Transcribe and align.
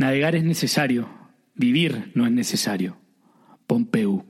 Navegar 0.00 0.34
es 0.34 0.44
necesario, 0.44 1.10
vivir 1.54 2.10
no 2.14 2.24
es 2.24 2.32
necesario. 2.32 2.96
Pompeu. 3.66 4.24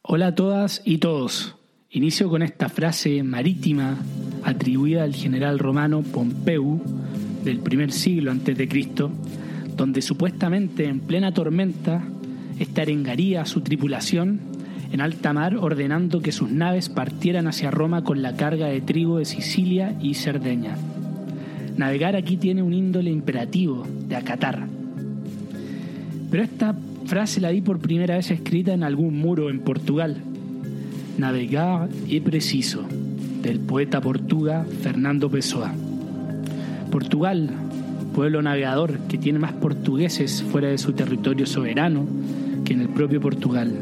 Hola 0.00 0.28
a 0.28 0.34
todas 0.34 0.80
y 0.86 0.96
todos. 0.96 1.56
Inicio 1.90 2.30
con 2.30 2.40
esta 2.40 2.70
frase 2.70 3.22
marítima 3.22 3.98
atribuida 4.42 5.02
al 5.02 5.14
general 5.14 5.58
romano 5.58 6.00
Pompeu 6.02 6.80
del 7.44 7.58
primer 7.58 7.92
siglo 7.92 8.30
antes 8.30 8.56
de 8.56 8.66
Cristo, 8.66 9.12
donde 9.76 10.00
supuestamente 10.00 10.86
en 10.86 11.00
plena 11.00 11.34
tormenta 11.34 12.02
esta 12.58 12.80
arengaría 12.80 13.42
a 13.42 13.46
su 13.46 13.60
tripulación 13.60 14.40
en 14.90 15.02
alta 15.02 15.34
mar 15.34 15.54
ordenando 15.58 16.22
que 16.22 16.32
sus 16.32 16.50
naves 16.50 16.88
partieran 16.88 17.46
hacia 17.46 17.70
Roma 17.70 18.04
con 18.04 18.22
la 18.22 18.36
carga 18.36 18.68
de 18.68 18.80
trigo 18.80 19.18
de 19.18 19.26
Sicilia 19.26 19.98
y 20.00 20.14
Cerdeña. 20.14 20.78
Navegar 21.76 22.16
aquí 22.16 22.36
tiene 22.36 22.62
un 22.62 22.72
índole 22.72 23.10
imperativo 23.10 23.86
de 24.08 24.16
acatar. 24.16 24.66
Pero 26.30 26.42
esta 26.42 26.74
frase 27.06 27.40
la 27.40 27.50
vi 27.50 27.60
por 27.60 27.78
primera 27.78 28.16
vez 28.16 28.30
escrita 28.30 28.72
en 28.72 28.82
algún 28.82 29.18
muro 29.18 29.50
en 29.50 29.60
Portugal. 29.60 30.16
Navegar 31.18 31.88
es 32.08 32.20
preciso, 32.22 32.84
del 33.42 33.60
poeta 33.60 34.00
portuga 34.00 34.64
Fernando 34.82 35.30
Pessoa. 35.30 35.72
Portugal, 36.90 37.50
pueblo 38.14 38.42
navegador 38.42 38.98
que 39.08 39.18
tiene 39.18 39.38
más 39.38 39.52
portugueses 39.52 40.42
fuera 40.42 40.68
de 40.68 40.78
su 40.78 40.92
territorio 40.92 41.46
soberano 41.46 42.06
que 42.64 42.74
en 42.74 42.82
el 42.82 42.88
propio 42.88 43.20
Portugal. 43.20 43.72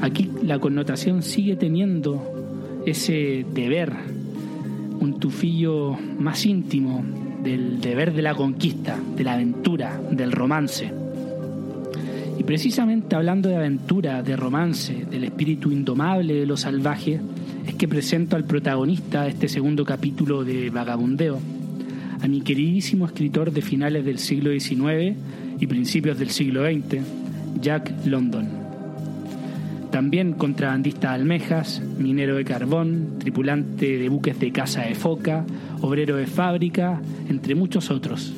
Aquí 0.00 0.30
la 0.42 0.58
connotación 0.58 1.22
sigue 1.22 1.56
teniendo 1.56 2.22
ese 2.86 3.44
deber, 3.54 3.92
un 5.02 5.18
tufillo 5.18 5.98
más 6.20 6.46
íntimo 6.46 7.04
del 7.42 7.80
deber 7.80 8.14
de 8.14 8.22
la 8.22 8.36
conquista, 8.36 8.96
de 9.16 9.24
la 9.24 9.34
aventura, 9.34 10.00
del 10.12 10.30
romance. 10.30 10.92
Y 12.38 12.44
precisamente 12.44 13.16
hablando 13.16 13.48
de 13.48 13.56
aventura, 13.56 14.22
de 14.22 14.36
romance, 14.36 15.04
del 15.10 15.24
espíritu 15.24 15.72
indomable 15.72 16.34
de 16.34 16.46
lo 16.46 16.56
salvaje, 16.56 17.20
es 17.66 17.74
que 17.74 17.88
presento 17.88 18.36
al 18.36 18.44
protagonista 18.44 19.24
de 19.24 19.30
este 19.30 19.48
segundo 19.48 19.84
capítulo 19.84 20.44
de 20.44 20.70
Vagabundeo, 20.70 21.40
a 22.20 22.28
mi 22.28 22.40
queridísimo 22.40 23.06
escritor 23.06 23.50
de 23.50 23.62
finales 23.62 24.04
del 24.04 24.20
siglo 24.20 24.52
XIX 24.52 25.16
y 25.58 25.66
principios 25.66 26.16
del 26.16 26.30
siglo 26.30 26.62
XX, 26.64 27.02
Jack 27.60 28.06
London. 28.06 28.61
También 29.92 30.32
contrabandista 30.32 31.10
de 31.10 31.14
almejas, 31.16 31.82
minero 31.98 32.36
de 32.36 32.46
carbón, 32.46 33.18
tripulante 33.18 33.98
de 33.98 34.08
buques 34.08 34.40
de 34.40 34.50
caza 34.50 34.80
de 34.84 34.94
foca, 34.94 35.44
obrero 35.82 36.16
de 36.16 36.26
fábrica, 36.26 37.02
entre 37.28 37.54
muchos 37.54 37.90
otros. 37.90 38.32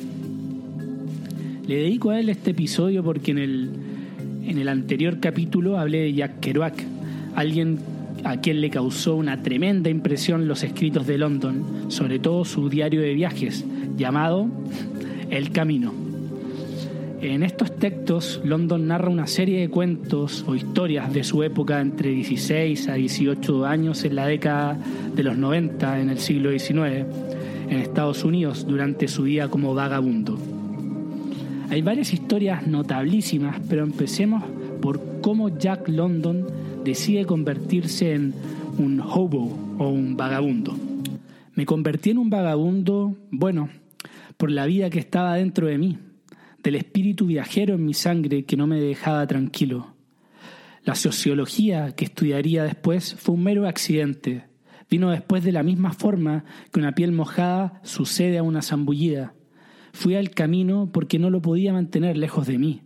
Le 1.65 1.77
dedico 1.77 2.09
a 2.09 2.19
él 2.19 2.27
este 2.27 2.51
episodio 2.51 3.05
porque 3.05 3.31
en 3.31 3.37
el, 3.37 3.69
en 4.45 4.57
el 4.57 4.67
anterior 4.67 5.21
capítulo 5.21 5.79
hablé 5.79 5.99
de 5.99 6.13
Jack 6.13 6.41
Kerouac, 6.41 6.83
alguien 7.35 7.79
a 8.25 8.35
quien 8.41 8.59
le 8.59 8.69
causó 8.69 9.15
una 9.15 9.41
tremenda 9.41 9.89
impresión 9.89 10.49
los 10.49 10.61
escritos 10.61 11.07
de 11.07 11.17
London, 11.17 11.85
sobre 11.89 12.19
todo 12.19 12.43
su 12.43 12.67
diario 12.67 12.99
de 12.99 13.13
viajes, 13.13 13.63
llamado 13.95 14.47
El 15.29 15.51
Camino. 15.51 16.04
En 17.33 17.41
estos 17.41 17.75
textos, 17.75 18.39
London 18.43 18.87
narra 18.87 19.09
una 19.09 19.25
serie 19.25 19.59
de 19.59 19.69
cuentos 19.69 20.45
o 20.47 20.53
historias 20.53 21.11
de 21.11 21.23
su 21.23 21.41
época 21.41 21.81
entre 21.81 22.11
16 22.11 22.87
a 22.87 22.93
18 22.93 23.65
años 23.65 24.05
en 24.05 24.15
la 24.15 24.27
década 24.27 24.77
de 25.15 25.23
los 25.23 25.35
90 25.35 26.01
en 26.01 26.09
el 26.11 26.19
siglo 26.19 26.51
XIX 26.51 27.07
en 27.67 27.79
Estados 27.79 28.23
Unidos 28.23 28.67
durante 28.67 29.07
su 29.07 29.23
día 29.23 29.47
como 29.47 29.73
vagabundo. 29.73 30.37
Hay 31.71 31.81
varias 31.81 32.13
historias 32.13 32.67
notablísimas, 32.67 33.59
pero 33.67 33.83
empecemos 33.83 34.43
por 34.79 35.01
cómo 35.21 35.57
Jack 35.57 35.89
London 35.89 36.45
decide 36.83 37.25
convertirse 37.25 38.13
en 38.13 38.35
un 38.77 39.01
hobo 39.01 39.75
o 39.79 39.89
un 39.89 40.15
vagabundo. 40.15 40.77
Me 41.55 41.65
convertí 41.65 42.11
en 42.11 42.19
un 42.19 42.29
vagabundo, 42.29 43.17
bueno, 43.31 43.69
por 44.37 44.51
la 44.51 44.67
vida 44.67 44.91
que 44.91 44.99
estaba 44.99 45.33
dentro 45.35 45.65
de 45.65 45.79
mí, 45.79 45.97
del 46.65 46.75
espíritu 46.75 47.27
viajero 47.27 47.75
en 47.75 47.85
mi 47.85 47.93
sangre 47.93 48.43
que 48.43 48.57
no 48.57 48.65
me 48.65 48.81
dejaba 48.81 49.25
tranquilo. 49.27 49.93
La 50.83 50.95
sociología 50.95 51.91
que 51.91 52.05
estudiaría 52.05 52.63
después 52.63 53.13
fue 53.13 53.35
un 53.35 53.43
mero 53.43 53.67
accidente. 53.67 54.45
Vino 54.89 55.11
después 55.11 55.43
de 55.43 55.51
la 55.51 55.61
misma 55.61 55.93
forma 55.93 56.43
que 56.73 56.79
una 56.79 56.95
piel 56.95 57.11
mojada 57.11 57.79
sucede 57.83 58.39
a 58.39 58.43
una 58.43 58.63
zambullida. 58.63 59.35
Fui 59.93 60.15
al 60.15 60.31
camino 60.31 60.89
porque 60.91 61.19
no 61.19 61.29
lo 61.29 61.39
podía 61.39 61.71
mantener 61.71 62.17
lejos 62.17 62.47
de 62.47 62.57
mí, 62.57 62.81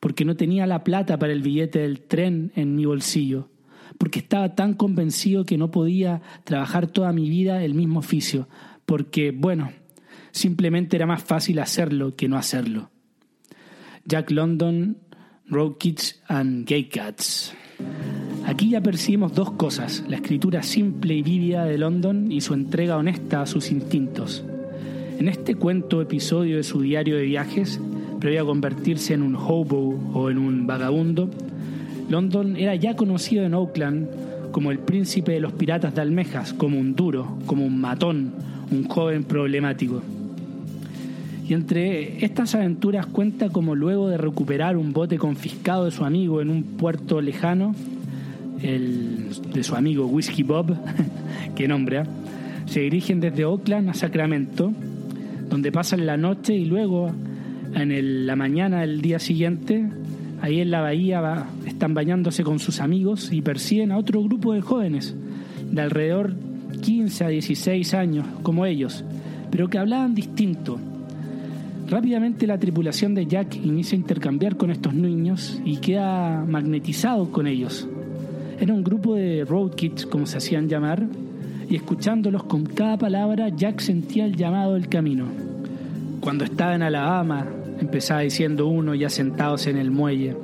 porque 0.00 0.26
no 0.26 0.36
tenía 0.36 0.66
la 0.66 0.84
plata 0.84 1.18
para 1.18 1.32
el 1.32 1.40
billete 1.40 1.78
del 1.78 2.02
tren 2.02 2.52
en 2.54 2.76
mi 2.76 2.84
bolsillo, 2.84 3.48
porque 3.96 4.18
estaba 4.18 4.54
tan 4.54 4.74
convencido 4.74 5.46
que 5.46 5.56
no 5.56 5.70
podía 5.70 6.20
trabajar 6.44 6.88
toda 6.88 7.12
mi 7.14 7.30
vida 7.30 7.64
el 7.64 7.72
mismo 7.72 8.00
oficio, 8.00 8.48
porque, 8.84 9.30
bueno, 9.30 9.72
simplemente 10.30 10.96
era 10.96 11.06
más 11.06 11.24
fácil 11.24 11.58
hacerlo 11.58 12.16
que 12.16 12.28
no 12.28 12.36
hacerlo. 12.36 12.90
Jack 14.06 14.30
London, 14.30 14.98
Road 15.48 15.78
Kids 15.78 16.20
and 16.28 16.66
Gay 16.66 16.84
Cats. 16.84 17.54
Aquí 18.46 18.70
ya 18.70 18.82
percibimos 18.82 19.34
dos 19.34 19.52
cosas, 19.52 20.04
la 20.08 20.16
escritura 20.16 20.62
simple 20.62 21.14
y 21.14 21.22
vívida 21.22 21.64
de 21.64 21.78
London 21.78 22.30
y 22.30 22.42
su 22.42 22.52
entrega 22.52 22.98
honesta 22.98 23.40
a 23.40 23.46
sus 23.46 23.70
instintos. 23.70 24.44
En 25.18 25.28
este 25.28 25.54
cuento 25.54 26.02
episodio 26.02 26.58
de 26.58 26.64
su 26.64 26.82
diario 26.82 27.16
de 27.16 27.22
viajes, 27.22 27.80
previo 28.20 28.42
a 28.42 28.46
convertirse 28.46 29.14
en 29.14 29.22
un 29.22 29.36
hobo 29.36 29.98
o 30.12 30.28
en 30.28 30.36
un 30.36 30.66
vagabundo, 30.66 31.30
London 32.10 32.56
era 32.56 32.74
ya 32.74 32.96
conocido 32.96 33.44
en 33.44 33.54
Oakland 33.54 34.08
como 34.50 34.70
el 34.70 34.80
príncipe 34.80 35.32
de 35.32 35.40
los 35.40 35.52
piratas 35.52 35.94
de 35.94 36.02
almejas, 36.02 36.52
como 36.52 36.78
un 36.78 36.94
duro, 36.94 37.38
como 37.46 37.64
un 37.64 37.80
matón, 37.80 38.34
un 38.70 38.84
joven 38.86 39.24
problemático. 39.24 40.02
Y 41.46 41.52
entre 41.52 42.24
estas 42.24 42.54
aventuras 42.54 43.04
cuenta 43.06 43.50
como 43.50 43.74
luego 43.74 44.08
de 44.08 44.16
recuperar 44.16 44.78
un 44.78 44.94
bote 44.94 45.18
confiscado 45.18 45.84
de 45.84 45.90
su 45.90 46.04
amigo 46.04 46.40
en 46.40 46.48
un 46.48 46.62
puerto 46.62 47.20
lejano, 47.20 47.74
el, 48.62 49.28
de 49.52 49.62
su 49.62 49.74
amigo 49.74 50.06
Whiskey 50.06 50.42
Bob, 50.42 50.74
que 51.54 51.68
nombra, 51.68 52.06
se 52.64 52.80
dirigen 52.80 53.20
desde 53.20 53.44
Oakland 53.44 53.90
a 53.90 53.94
Sacramento, 53.94 54.72
donde 55.50 55.70
pasan 55.70 56.06
la 56.06 56.16
noche 56.16 56.54
y 56.54 56.64
luego 56.64 57.12
en 57.74 58.26
la 58.26 58.36
mañana 58.36 58.80
del 58.80 59.02
día 59.02 59.18
siguiente, 59.18 59.86
ahí 60.40 60.60
en 60.60 60.70
la 60.70 60.80
bahía 60.80 61.44
están 61.66 61.92
bañándose 61.92 62.42
con 62.42 62.58
sus 62.58 62.80
amigos 62.80 63.30
y 63.32 63.42
persiguen 63.42 63.92
a 63.92 63.98
otro 63.98 64.22
grupo 64.22 64.54
de 64.54 64.62
jóvenes 64.62 65.14
de 65.70 65.82
alrededor 65.82 66.34
15 66.80 67.24
a 67.24 67.28
16 67.28 67.92
años, 67.92 68.26
como 68.42 68.64
ellos, 68.64 69.04
pero 69.50 69.68
que 69.68 69.76
hablaban 69.76 70.14
distinto 70.14 70.78
Rápidamente 71.94 72.48
la 72.48 72.58
tripulación 72.58 73.14
de 73.14 73.24
Jack 73.24 73.54
inicia 73.54 73.94
a 73.94 74.00
intercambiar 74.00 74.56
con 74.56 74.72
estos 74.72 74.92
niños 74.92 75.62
y 75.64 75.76
queda 75.76 76.44
magnetizado 76.44 77.30
con 77.30 77.46
ellos. 77.46 77.86
Era 78.58 78.74
un 78.74 78.82
grupo 78.82 79.14
de 79.14 79.44
road 79.44 79.76
kids, 79.76 80.04
como 80.04 80.26
se 80.26 80.38
hacían 80.38 80.68
llamar, 80.68 81.06
y 81.70 81.76
escuchándolos 81.76 82.42
con 82.42 82.66
cada 82.66 82.98
palabra, 82.98 83.48
Jack 83.48 83.78
sentía 83.78 84.24
el 84.24 84.34
llamado 84.34 84.74
del 84.74 84.88
camino. 84.88 85.26
Cuando 86.18 86.42
estaba 86.42 86.74
en 86.74 86.82
Alabama, 86.82 87.46
empezaba 87.78 88.22
diciendo 88.22 88.66
uno 88.66 88.96
ya 88.96 89.08
sentados 89.08 89.68
en 89.68 89.76
el 89.76 89.92
muelle, 89.92 90.34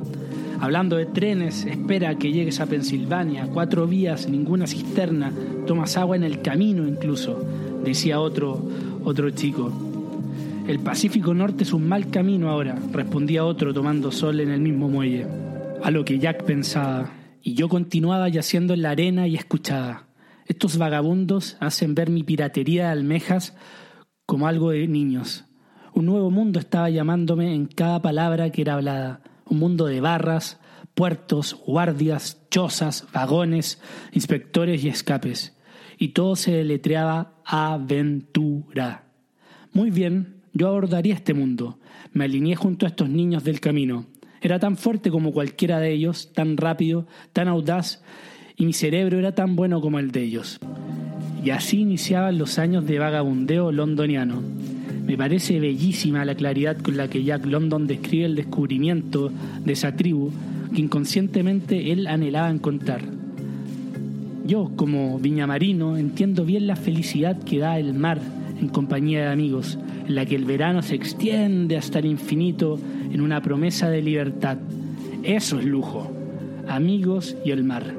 hablando 0.61 0.99
de 0.99 1.07
trenes, 1.07 1.65
espera 1.65 2.15
que 2.15 2.31
llegues 2.31 2.61
a 2.61 2.67
Pensilvania, 2.67 3.49
cuatro 3.53 3.89
vías, 3.89 4.29
ninguna 4.29 4.69
cisterna, 4.69 5.33
tomas 5.67 5.97
agua 5.97 6.15
en 6.15 6.23
el 6.23 6.43
camino 6.43 6.87
incluso, 6.87 7.45
decía 7.83 8.21
otro, 8.21 8.63
otro 9.03 9.31
chico. 9.31 9.90
El 10.71 10.79
Pacífico 10.79 11.35
Norte 11.35 11.65
es 11.65 11.73
un 11.73 11.89
mal 11.89 12.11
camino 12.11 12.49
ahora, 12.49 12.79
respondía 12.93 13.45
otro 13.45 13.75
tomando 13.75 14.13
sol 14.13 14.39
en 14.39 14.51
el 14.51 14.61
mismo 14.61 14.89
muelle. 14.89 15.27
A 15.83 15.91
lo 15.91 16.05
que 16.05 16.21
Jack 16.21 16.45
pensaba, 16.45 17.11
y 17.43 17.55
yo 17.55 17.69
continuaba 17.69 18.29
yaciendo 18.29 18.75
en 18.75 18.83
la 18.83 18.91
arena 18.91 19.27
y 19.27 19.35
escuchaba. 19.35 20.07
Estos 20.47 20.79
vagabundos 20.79 21.57
hacen 21.59 21.97
ver 21.97 22.09
mi 22.09 22.23
piratería 22.23 22.85
de 22.85 22.91
almejas 22.91 23.57
como 24.27 24.47
algo 24.47 24.71
de 24.71 24.87
niños. 24.87 25.45
Un 25.93 26.07
nuevo 26.07 26.31
mundo 26.31 26.61
estaba 26.61 26.89
llamándome 26.89 27.53
en 27.53 27.67
cada 27.67 28.01
palabra 28.01 28.51
que 28.51 28.63
era 28.63 28.75
hablada. 28.75 29.23
Un 29.47 29.59
mundo 29.59 29.87
de 29.87 30.01
barras, 30.01 30.61
puertos, 30.95 31.57
guardias, 31.67 32.47
chozas, 32.49 33.09
vagones, 33.13 33.83
inspectores 34.13 34.85
y 34.85 34.89
escapes. 34.89 35.59
Y 35.99 36.11
todo 36.11 36.37
se 36.37 36.53
deletreaba 36.53 37.41
aventura. 37.45 39.07
Muy 39.73 39.91
bien, 39.91 40.40
yo 40.53 40.69
abordaría 40.69 41.15
este 41.15 41.35
mundo. 41.35 41.79
Me 42.13 42.25
alineé 42.25 42.57
junto 42.57 42.87
a 42.87 42.89
estos 42.89 43.09
niños 43.09 43.45
del 43.45 43.61
camino. 43.61 44.07
Era 44.41 44.59
tan 44.59 44.77
fuerte 44.77 45.11
como 45.11 45.33
cualquiera 45.33 45.79
de 45.79 45.93
ellos, 45.93 46.31
tan 46.33 46.57
rápido, 46.57 47.07
tan 47.33 47.49
audaz, 47.49 48.03
y 48.57 48.67
mi 48.67 48.73
cerebro 48.73 49.19
era 49.19 49.35
tan 49.35 49.57
bueno 49.57 49.81
como 49.81 49.99
el 49.99 50.11
de 50.11 50.23
ellos. 50.23 50.59
Y 51.45 51.51
así 51.51 51.81
iniciaban 51.81 52.39
los 52.39 52.59
años 52.59 52.87
de 52.87 52.99
vagabundeo 52.99 53.73
londoniano. 53.73 54.43
Me 55.07 55.17
parece 55.17 55.59
bellísima 55.61 56.25
la 56.25 56.35
claridad 56.35 56.77
con 56.79 56.97
la 56.97 57.09
que 57.09 57.25
Jack 57.25 57.47
London 57.47 57.87
describe 57.87 58.27
el 58.27 58.37
descubrimiento 58.37 59.33
de 59.65 59.73
esa 59.73 59.97
tribu 59.97 60.31
que 60.75 60.81
inconscientemente 60.81 61.93
él 61.93 62.07
anhelaba 62.07 62.51
encontrar. 62.51 63.03
Yo, 64.47 64.73
como 64.77 65.19
viñamarino, 65.19 65.97
entiendo 65.97 66.45
bien 66.45 66.67
la 66.67 66.77
felicidad 66.77 67.43
que 67.43 67.59
da 67.59 67.79
el 67.79 67.95
mar 67.95 68.21
en 68.61 68.69
compañía 68.69 69.21
de 69.21 69.29
amigos, 69.29 69.79
la 70.11 70.27
que 70.27 70.35
el 70.35 70.45
verano 70.45 70.83
se 70.83 70.97
extiende 70.97 71.77
hasta 71.77 72.01
el 72.01 72.07
infinito 72.07 72.79
en 73.13 73.21
una 73.21 73.41
promesa 73.41 73.89
de 73.89 74.03
libertad. 74.03 74.59
Eso 75.23 75.59
es 75.59 75.65
lujo, 75.65 76.11
amigos 76.69 77.37
y 77.45 77.53
el 77.53 77.63
mar. 77.65 77.95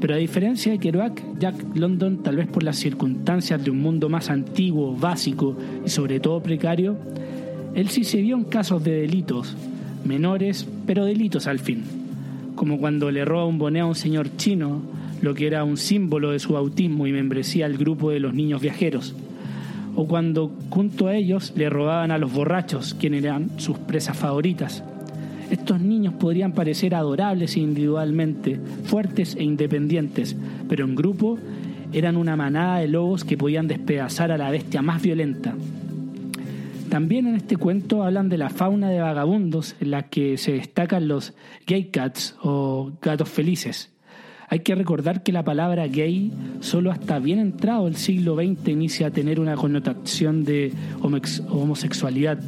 Pero 0.00 0.14
a 0.14 0.18
diferencia 0.18 0.72
de 0.72 0.78
Kerouac, 0.78 1.22
Jack 1.38 1.76
London, 1.76 2.22
tal 2.22 2.36
vez 2.36 2.46
por 2.46 2.62
las 2.62 2.76
circunstancias 2.76 3.62
de 3.62 3.70
un 3.70 3.82
mundo 3.82 4.08
más 4.08 4.30
antiguo, 4.30 4.96
básico 4.96 5.56
y 5.84 5.90
sobre 5.90 6.20
todo 6.20 6.42
precario, 6.42 6.96
él 7.74 7.88
sí 7.88 8.04
se 8.04 8.20
vio 8.20 8.36
en 8.36 8.44
casos 8.44 8.82
de 8.82 8.92
delitos, 9.02 9.56
menores, 10.04 10.66
pero 10.86 11.04
delitos 11.04 11.46
al 11.46 11.58
fin, 11.58 11.82
como 12.54 12.78
cuando 12.78 13.10
le 13.10 13.24
roba 13.24 13.46
un 13.46 13.58
boneo 13.58 13.86
a 13.86 13.88
un 13.88 13.94
señor 13.94 14.36
chino, 14.36 14.80
lo 15.20 15.34
que 15.34 15.46
era 15.46 15.64
un 15.64 15.76
símbolo 15.76 16.30
de 16.30 16.38
su 16.38 16.54
bautismo 16.54 17.06
y 17.06 17.12
membresía 17.12 17.66
al 17.66 17.76
grupo 17.76 18.10
de 18.10 18.20
los 18.20 18.32
niños 18.32 18.62
viajeros, 18.62 19.14
o 20.00 20.06
cuando 20.06 20.50
junto 20.70 21.08
a 21.08 21.14
ellos 21.14 21.52
le 21.56 21.68
robaban 21.68 22.10
a 22.10 22.16
los 22.16 22.32
borrachos, 22.32 22.94
quienes 22.94 23.22
eran 23.22 23.60
sus 23.60 23.76
presas 23.76 24.16
favoritas. 24.16 24.82
Estos 25.50 25.78
niños 25.78 26.14
podrían 26.14 26.52
parecer 26.52 26.94
adorables 26.94 27.58
individualmente, 27.58 28.58
fuertes 28.84 29.36
e 29.36 29.42
independientes, 29.42 30.34
pero 30.70 30.86
en 30.86 30.94
grupo 30.94 31.38
eran 31.92 32.16
una 32.16 32.34
manada 32.34 32.78
de 32.78 32.88
lobos 32.88 33.24
que 33.24 33.36
podían 33.36 33.68
despedazar 33.68 34.32
a 34.32 34.38
la 34.38 34.50
bestia 34.50 34.80
más 34.80 35.02
violenta. 35.02 35.54
También 36.88 37.26
en 37.26 37.34
este 37.34 37.58
cuento 37.58 38.02
hablan 38.02 38.30
de 38.30 38.38
la 38.38 38.48
fauna 38.48 38.88
de 38.88 39.00
vagabundos 39.00 39.76
en 39.80 39.90
la 39.90 40.04
que 40.04 40.38
se 40.38 40.52
destacan 40.52 41.08
los 41.08 41.34
gay 41.66 41.90
cats 41.90 42.36
o 42.42 42.90
gatos 43.02 43.28
felices. 43.28 43.92
Hay 44.52 44.60
que 44.60 44.74
recordar 44.74 45.22
que 45.22 45.30
la 45.30 45.44
palabra 45.44 45.86
gay 45.86 46.32
solo 46.58 46.90
hasta 46.90 47.20
bien 47.20 47.38
entrado 47.38 47.86
el 47.86 47.94
siglo 47.94 48.34
XX 48.34 48.70
inicia 48.70 49.06
a 49.06 49.10
tener 49.12 49.38
una 49.38 49.54
connotación 49.54 50.42
de 50.42 50.72
homosexualidad. 51.00 52.40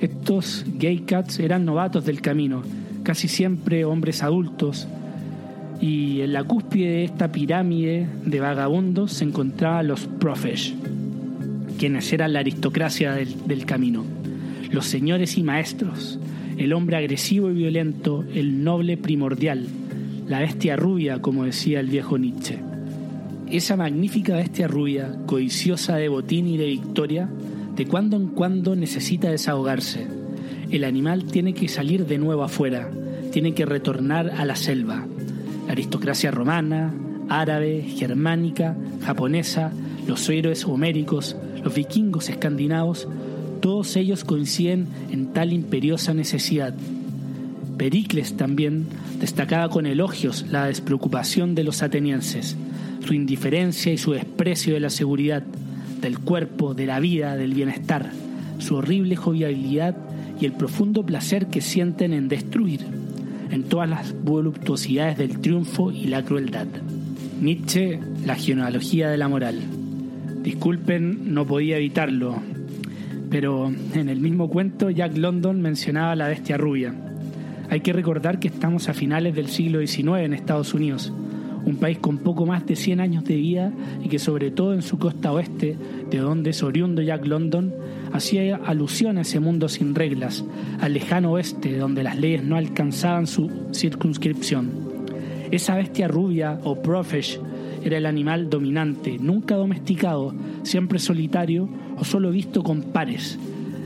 Estos 0.00 0.64
gay 0.66 0.98
cats 0.98 1.38
eran 1.38 1.64
novatos 1.64 2.04
del 2.04 2.20
camino, 2.20 2.64
casi 3.04 3.28
siempre 3.28 3.84
hombres 3.84 4.24
adultos, 4.24 4.88
y 5.80 6.22
en 6.22 6.32
la 6.32 6.42
cúspide 6.42 6.88
de 6.88 7.04
esta 7.04 7.30
pirámide 7.30 8.08
de 8.24 8.40
vagabundos 8.40 9.12
se 9.12 9.24
encontraban 9.24 9.86
los 9.86 10.08
profesh, 10.08 10.74
quienes 11.78 12.12
eran 12.12 12.32
la 12.32 12.40
aristocracia 12.40 13.12
del, 13.12 13.46
del 13.46 13.64
camino, 13.64 14.04
los 14.72 14.86
señores 14.86 15.38
y 15.38 15.44
maestros, 15.44 16.18
el 16.58 16.72
hombre 16.72 16.96
agresivo 16.96 17.48
y 17.48 17.54
violento, 17.54 18.24
el 18.34 18.64
noble 18.64 18.96
primordial, 18.96 19.68
la 20.28 20.40
bestia 20.40 20.76
rubia, 20.76 21.20
como 21.20 21.44
decía 21.44 21.80
el 21.80 21.88
viejo 21.88 22.18
Nietzsche. 22.18 22.58
Esa 23.48 23.76
magnífica 23.76 24.34
bestia 24.34 24.66
rubia, 24.66 25.16
codiciosa 25.26 25.96
de 25.96 26.08
botín 26.08 26.48
y 26.48 26.56
de 26.56 26.66
victoria, 26.66 27.28
de 27.76 27.86
cuando 27.86 28.16
en 28.16 28.28
cuando 28.28 28.74
necesita 28.74 29.30
desahogarse. 29.30 30.06
El 30.70 30.82
animal 30.82 31.24
tiene 31.24 31.54
que 31.54 31.68
salir 31.68 32.06
de 32.06 32.18
nuevo 32.18 32.42
afuera, 32.42 32.90
tiene 33.30 33.54
que 33.54 33.66
retornar 33.66 34.30
a 34.30 34.44
la 34.44 34.56
selva. 34.56 35.06
La 35.66 35.72
aristocracia 35.72 36.32
romana, 36.32 36.92
árabe, 37.28 37.82
germánica, 37.82 38.76
japonesa, 39.04 39.72
los 40.08 40.28
héroes 40.28 40.64
homéricos, 40.64 41.36
los 41.62 41.74
vikingos 41.74 42.28
escandinavos, 42.28 43.06
todos 43.60 43.94
ellos 43.96 44.24
coinciden 44.24 44.88
en 45.10 45.32
tal 45.32 45.52
imperiosa 45.52 46.14
necesidad. 46.14 46.74
Pericles 47.76 48.36
también 48.36 48.86
destacaba 49.20 49.68
con 49.68 49.86
elogios 49.86 50.46
la 50.50 50.66
despreocupación 50.66 51.54
de 51.54 51.64
los 51.64 51.82
atenienses, 51.82 52.56
su 53.04 53.14
indiferencia 53.14 53.92
y 53.92 53.98
su 53.98 54.12
desprecio 54.12 54.74
de 54.74 54.80
la 54.80 54.90
seguridad, 54.90 55.42
del 56.00 56.18
cuerpo, 56.18 56.74
de 56.74 56.86
la 56.86 57.00
vida, 57.00 57.36
del 57.36 57.54
bienestar, 57.54 58.10
su 58.58 58.76
horrible 58.76 59.16
jovialidad 59.16 59.96
y 60.40 60.46
el 60.46 60.52
profundo 60.52 61.04
placer 61.04 61.46
que 61.46 61.60
sienten 61.60 62.12
en 62.12 62.28
destruir, 62.28 62.80
en 63.50 63.64
todas 63.64 63.88
las 63.88 64.14
voluptuosidades 64.24 65.18
del 65.18 65.40
triunfo 65.40 65.92
y 65.92 66.06
la 66.06 66.22
crueldad. 66.22 66.66
Nietzsche, 67.40 68.00
la 68.24 68.34
genealogía 68.34 69.08
de 69.08 69.18
la 69.18 69.28
moral. 69.28 69.60
Disculpen, 70.42 71.34
no 71.34 71.46
podía 71.46 71.76
evitarlo, 71.76 72.36
pero 73.30 73.70
en 73.94 74.08
el 74.08 74.20
mismo 74.20 74.48
cuento 74.48 74.90
Jack 74.90 75.16
London 75.16 75.60
mencionaba 75.60 76.16
la 76.16 76.28
bestia 76.28 76.56
rubia. 76.56 76.94
Hay 77.68 77.80
que 77.80 77.92
recordar 77.92 78.38
que 78.38 78.48
estamos 78.48 78.88
a 78.88 78.94
finales 78.94 79.34
del 79.34 79.48
siglo 79.48 79.84
XIX 79.84 80.18
en 80.18 80.32
Estados 80.34 80.72
Unidos, 80.72 81.12
un 81.64 81.76
país 81.76 81.98
con 81.98 82.18
poco 82.18 82.46
más 82.46 82.64
de 82.64 82.76
100 82.76 83.00
años 83.00 83.24
de 83.24 83.36
vida 83.36 83.72
y 84.02 84.08
que 84.08 84.20
sobre 84.20 84.52
todo 84.52 84.72
en 84.72 84.82
su 84.82 84.98
costa 84.98 85.32
oeste, 85.32 85.76
de 86.08 86.18
donde 86.18 86.50
es 86.50 86.62
oriundo 86.62 87.02
Jack 87.02 87.26
London, 87.26 87.74
hacía 88.12 88.56
alusión 88.56 89.18
a 89.18 89.22
ese 89.22 89.40
mundo 89.40 89.68
sin 89.68 89.96
reglas, 89.96 90.44
al 90.80 90.92
lejano 90.92 91.32
oeste 91.32 91.76
donde 91.76 92.04
las 92.04 92.18
leyes 92.18 92.44
no 92.44 92.56
alcanzaban 92.56 93.26
su 93.26 93.50
circunscripción. 93.72 94.70
Esa 95.50 95.74
bestia 95.74 96.06
rubia 96.06 96.60
o 96.62 96.80
profesh 96.80 97.40
era 97.84 97.98
el 97.98 98.06
animal 98.06 98.48
dominante, 98.48 99.18
nunca 99.18 99.56
domesticado, 99.56 100.34
siempre 100.62 101.00
solitario 101.00 101.68
o 101.98 102.04
solo 102.04 102.30
visto 102.30 102.62
con 102.62 102.82
pares, 102.82 103.38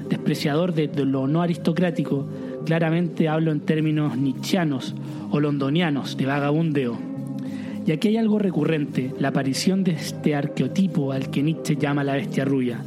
despreciador 0.09 0.75
de 0.75 0.89
lo 1.05 1.27
no 1.27 1.41
aristocrático, 1.41 2.27
claramente 2.65 3.29
hablo 3.29 3.53
en 3.53 3.61
términos 3.61 4.17
nietzscheanos 4.17 4.95
o 5.31 5.41
londonianos 5.41 6.17
de 6.17 6.27
vagabundeo. 6.27 6.99
Y 7.87 7.93
aquí 7.93 8.09
hay 8.09 8.17
algo 8.19 8.39
recurrente, 8.39 9.13
la 9.19 9.29
aparición 9.29 9.85
de 9.85 9.93
este 9.93 10.35
arqueotipo 10.35 11.13
al 11.13 11.31
que 11.31 11.43
Nietzsche 11.43 11.77
llama 11.77 12.05
la 12.05 12.15
bestia 12.15 12.45
rubia, 12.45 12.81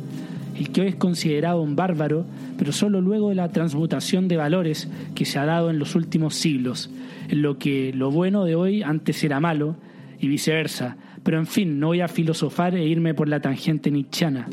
el 0.58 0.70
que 0.70 0.82
hoy 0.82 0.88
es 0.88 0.96
considerado 0.96 1.62
un 1.62 1.76
bárbaro, 1.76 2.26
pero 2.58 2.72
solo 2.72 3.02
luego 3.02 3.30
de 3.30 3.36
la 3.36 3.52
transmutación 3.52 4.28
de 4.28 4.38
valores 4.38 4.88
que 5.16 5.26
se 5.26 5.40
ha 5.40 5.46
dado 5.46 5.70
en 5.70 5.80
los 5.80 5.96
últimos 5.96 6.36
siglos, 6.36 6.90
en 7.28 7.42
lo 7.42 7.58
que 7.58 7.92
lo 7.94 8.12
bueno 8.12 8.46
de 8.46 8.56
hoy 8.56 8.84
antes 8.84 9.24
era 9.24 9.40
malo 9.40 9.76
y 10.20 10.28
viceversa. 10.28 10.96
Pero 11.24 11.40
en 11.40 11.48
fin, 11.48 11.80
no 11.80 11.88
voy 11.88 12.02
a 12.02 12.08
filosofar 12.08 12.76
e 12.76 12.86
irme 12.86 13.14
por 13.14 13.30
la 13.30 13.40
tangente 13.40 13.90
nietzscheana. 13.90 14.48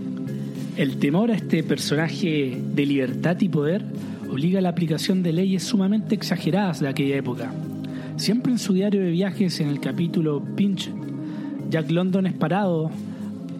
El 0.76 0.98
temor 0.98 1.30
a 1.30 1.34
este 1.34 1.62
personaje 1.62 2.58
de 2.74 2.86
libertad 2.86 3.36
y 3.40 3.48
poder 3.48 3.84
obliga 4.30 4.60
a 4.60 4.62
la 4.62 4.68
aplicación 4.68 5.22
de 5.22 5.32
leyes 5.32 5.64
sumamente 5.64 6.14
exageradas 6.14 6.80
de 6.80 6.88
aquella 6.88 7.16
época. 7.16 7.52
Siempre 8.16 8.52
en 8.52 8.58
su 8.58 8.74
diario 8.74 9.00
de 9.00 9.10
viajes, 9.10 9.60
en 9.60 9.68
el 9.68 9.80
capítulo 9.80 10.42
Pinch, 10.56 10.90
Jack 11.70 11.90
London 11.90 12.26
es 12.26 12.34
parado 12.34 12.90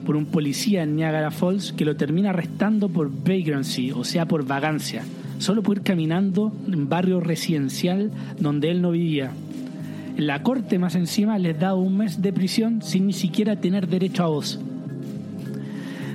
por 0.06 0.16
un 0.16 0.26
policía 0.26 0.82
en 0.82 0.96
Niagara 0.96 1.30
Falls 1.30 1.72
que 1.72 1.84
lo 1.84 1.96
termina 1.96 2.30
arrestando 2.30 2.88
por 2.88 3.10
vagrancy, 3.10 3.90
o 3.92 4.04
sea, 4.04 4.26
por 4.26 4.46
vagancia, 4.46 5.02
solo 5.38 5.62
por 5.62 5.78
ir 5.78 5.82
caminando 5.82 6.52
en 6.66 6.88
barrio 6.88 7.20
residencial 7.20 8.10
donde 8.38 8.70
él 8.70 8.82
no 8.82 8.92
vivía. 8.92 9.32
La 10.16 10.42
corte, 10.42 10.78
más 10.78 10.94
encima, 10.94 11.38
les 11.38 11.58
da 11.58 11.74
un 11.74 11.96
mes 11.96 12.20
de 12.20 12.32
prisión 12.32 12.82
sin 12.82 13.06
ni 13.06 13.12
siquiera 13.12 13.56
tener 13.56 13.88
derecho 13.88 14.24
a 14.24 14.28
voz. 14.28 14.60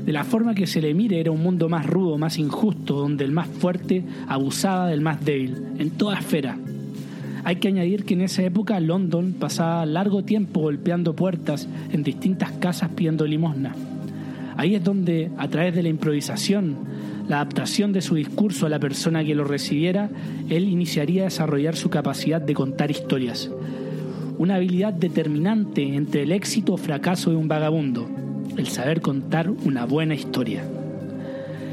De 0.05 0.11
la 0.11 0.23
forma 0.23 0.53
que 0.53 0.67
se 0.67 0.81
le 0.81 0.93
mire, 0.93 1.19
era 1.19 1.31
un 1.31 1.41
mundo 1.41 1.67
más 1.67 1.87
rudo, 1.87 2.19
más 2.19 2.37
injusto, 2.37 2.93
donde 2.93 3.23
el 3.25 3.31
más 3.31 3.47
fuerte 3.47 4.03
abusaba 4.27 4.87
del 4.87 5.01
más 5.01 5.25
débil, 5.25 5.55
en 5.79 5.89
toda 5.91 6.19
esfera. 6.19 6.59
Hay 7.43 7.55
que 7.55 7.69
añadir 7.69 8.05
que 8.05 8.13
en 8.13 8.21
esa 8.21 8.43
época 8.43 8.79
London 8.79 9.33
pasaba 9.39 9.85
largo 9.87 10.23
tiempo 10.23 10.61
golpeando 10.61 11.15
puertas 11.15 11.67
en 11.91 12.03
distintas 12.03 12.51
casas 12.51 12.91
pidiendo 12.95 13.25
limosna. 13.25 13.75
Ahí 14.57 14.75
es 14.75 14.83
donde, 14.83 15.31
a 15.37 15.47
través 15.47 15.73
de 15.73 15.81
la 15.81 15.89
improvisación, 15.89 16.75
la 17.27 17.37
adaptación 17.37 17.91
de 17.91 18.01
su 18.01 18.13
discurso 18.13 18.67
a 18.67 18.69
la 18.69 18.79
persona 18.79 19.23
que 19.23 19.33
lo 19.33 19.43
recibiera, 19.43 20.11
él 20.49 20.69
iniciaría 20.69 21.23
a 21.23 21.25
desarrollar 21.25 21.75
su 21.75 21.89
capacidad 21.89 22.41
de 22.41 22.53
contar 22.53 22.91
historias. 22.91 23.49
Una 24.37 24.55
habilidad 24.55 24.93
determinante 24.93 25.95
entre 25.95 26.23
el 26.23 26.31
éxito 26.31 26.73
o 26.73 26.77
fracaso 26.77 27.31
de 27.31 27.37
un 27.37 27.47
vagabundo, 27.47 28.07
el 28.57 28.67
saber 28.67 29.01
contar 29.01 29.49
una 29.49 29.85
buena 29.85 30.15
historia. 30.15 30.63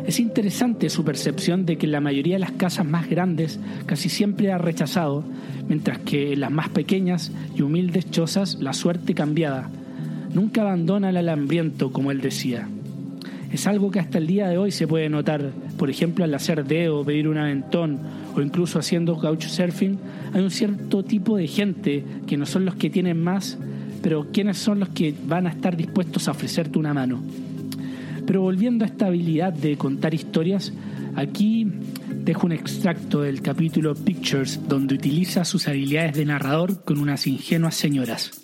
Es 0.06 0.18
interesante 0.18 0.90
su 0.90 1.04
percepción 1.04 1.64
de 1.64 1.78
que 1.78 1.86
la 1.86 2.00
mayoría 2.00 2.34
de 2.34 2.40
las 2.40 2.52
casas 2.52 2.84
más 2.84 3.08
grandes 3.08 3.60
casi 3.86 4.08
siempre 4.08 4.50
ha 4.50 4.58
rechazado, 4.58 5.24
mientras 5.68 5.98
que 5.98 6.36
las 6.36 6.50
más 6.50 6.68
pequeñas 6.70 7.30
y 7.56 7.62
humildes 7.62 8.10
chozas 8.10 8.56
la 8.60 8.72
suerte 8.72 9.14
cambiada. 9.14 9.70
Nunca 10.34 10.62
abandona 10.62 11.10
al 11.10 11.28
hambriento, 11.28 11.92
como 11.92 12.10
él 12.10 12.20
decía. 12.20 12.68
Es 13.52 13.66
algo 13.66 13.90
que 13.90 14.00
hasta 14.00 14.18
el 14.18 14.26
día 14.26 14.48
de 14.48 14.58
hoy 14.58 14.70
se 14.70 14.88
puede 14.88 15.08
notar, 15.08 15.52
por 15.76 15.90
ejemplo, 15.90 16.24
al 16.24 16.34
hacer 16.34 16.64
dedo, 16.64 17.04
pedir 17.04 17.28
un 17.28 17.38
aventón 17.38 18.00
o 18.34 18.40
incluso 18.40 18.78
haciendo 18.78 19.18
couchsurfing, 19.18 19.98
hay 20.32 20.42
un 20.42 20.50
cierto 20.50 21.02
tipo 21.04 21.36
de 21.36 21.46
gente 21.46 22.04
que 22.26 22.38
no 22.38 22.46
son 22.46 22.64
los 22.64 22.74
que 22.76 22.90
tienen 22.90 23.22
más, 23.22 23.58
pero 24.02 24.26
quienes 24.32 24.58
son 24.58 24.80
los 24.80 24.88
que 24.90 25.14
van 25.24 25.46
a 25.46 25.50
estar 25.50 25.76
dispuestos 25.76 26.28
a 26.28 26.32
ofrecerte 26.32 26.78
una 26.78 26.92
mano. 26.92 27.22
Pero 28.26 28.42
volviendo 28.42 28.84
a 28.84 28.88
esta 28.88 29.06
habilidad 29.06 29.52
de 29.52 29.76
contar 29.76 30.12
historias, 30.12 30.72
aquí 31.14 31.66
dejo 32.08 32.46
un 32.46 32.52
extracto 32.52 33.22
del 33.22 33.42
capítulo 33.42 33.94
Pictures 33.94 34.68
donde 34.68 34.94
utiliza 34.94 35.44
sus 35.44 35.68
habilidades 35.68 36.14
de 36.14 36.24
narrador 36.24 36.84
con 36.84 36.98
unas 36.98 37.26
ingenuas 37.26 37.74
señoras. 37.74 38.42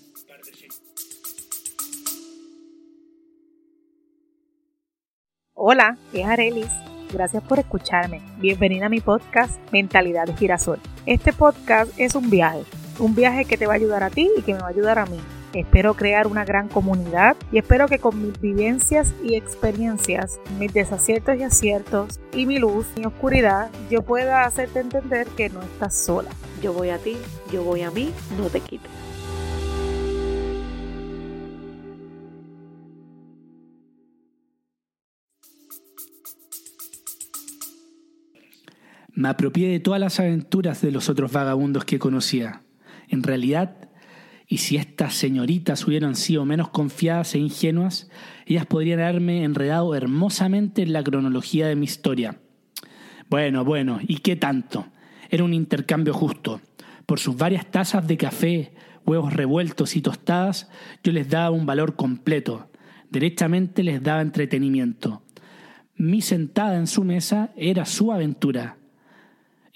Hola, 5.55 5.99
es 6.13 6.25
Arelis. 6.25 6.71
Gracias 7.13 7.43
por 7.43 7.59
escucharme. 7.59 8.21
Bienvenida 8.39 8.87
a 8.87 8.89
mi 8.89 9.01
podcast 9.01 9.59
Mentalidad 9.73 10.27
de 10.27 10.37
Girasol. 10.37 10.79
Este 11.07 11.33
podcast 11.33 11.93
es 11.99 12.15
un 12.15 12.31
viaje, 12.31 12.63
un 12.99 13.15
viaje 13.15 13.45
que 13.45 13.57
te 13.57 13.67
va 13.67 13.73
a 13.73 13.77
ayudar 13.77 14.03
a 14.03 14.11
ti 14.11 14.31
y 14.37 14.43
que 14.43 14.55
me 14.55 14.61
va 14.61 14.67
a 14.67 14.71
ayudar 14.71 14.99
a 14.99 15.07
mí. 15.07 15.19
Espero 15.55 15.95
crear 15.95 16.27
una 16.27 16.45
gran 16.45 16.69
comunidad 16.69 17.37
y 17.51 17.59
espero 17.59 17.89
que 17.89 17.99
con 17.99 18.21
mis 18.21 18.39
vivencias 18.39 19.15
y 19.25 19.35
experiencias, 19.35 20.39
mis 20.59 20.75
desaciertos 20.75 21.39
y 21.39 21.43
aciertos 21.43 22.21
y 22.35 22.45
mi 22.45 22.59
luz 22.59 22.87
y 22.97 23.07
oscuridad, 23.07 23.71
yo 23.91 24.03
pueda 24.03 24.45
hacerte 24.45 24.81
entender 24.81 25.27
que 25.29 25.49
no 25.49 25.63
estás 25.63 25.95
sola. 25.95 26.29
Yo 26.63 26.75
voy 26.75 26.91
a 26.91 26.99
ti, 26.99 27.17
yo 27.51 27.65
voy 27.65 27.81
a 27.81 27.91
mí, 27.91 28.13
no 28.39 28.49
te 28.49 28.61
quites. 28.61 28.91
Me 39.15 39.31
apropié 39.31 39.71
de 39.71 39.81
todas 39.81 39.99
las 39.99 40.21
aventuras 40.21 40.83
de 40.83 40.93
los 40.93 41.09
otros 41.09 41.33
vagabundos 41.33 41.85
que 41.85 41.99
conocía. 41.99 42.63
En 43.09 43.23
realidad, 43.23 43.88
y 44.49 44.59
si 44.59 44.77
estas 44.77 45.15
señoritas 45.15 45.87
hubieran 45.87 46.17
sido 46.17 46.47
menos 46.47 46.71
confiadas 46.71 47.35
e 47.35 47.39
ingenuas, 47.39 48.09
ellas 48.47 48.65
podrían 48.65 49.01
haberme 49.01 49.45
enredado 49.45 49.95
hermosamente 49.95 50.83
en 50.83 50.95
la 50.95 51.05
cronología 51.05 51.69
de 51.69 51.77
mi 51.77 51.85
historia. 51.85 52.41
Bueno, 53.29 53.63
bueno, 53.63 54.01
¿y 54.03 54.19
qué 54.19 54.37
tanto? 54.37 54.87
Era 55.29 55.45
un 55.45 55.53
intercambio 55.53 56.15
justo. 56.15 56.63
Por 57.05 57.21
sus 57.21 57.37
varias 57.37 57.71
tazas 57.71 58.07
de 58.09 58.17
café, 58.17 58.73
huevos 59.05 59.35
revueltos 59.35 59.97
y 59.97 60.01
tostadas, 60.01 60.71
yo 61.05 61.13
les 61.13 61.29
daba 61.29 61.51
un 61.51 61.67
valor 61.67 61.95
completo. 61.95 62.71
Derechamente 63.11 63.83
les 63.83 64.03
daba 64.03 64.23
entretenimiento. 64.23 65.23
Mi 65.95 66.23
sentada 66.23 66.79
en 66.79 66.87
su 66.87 67.05
mesa 67.05 67.53
era 67.55 67.85
su 67.85 68.13
aventura, 68.13 68.79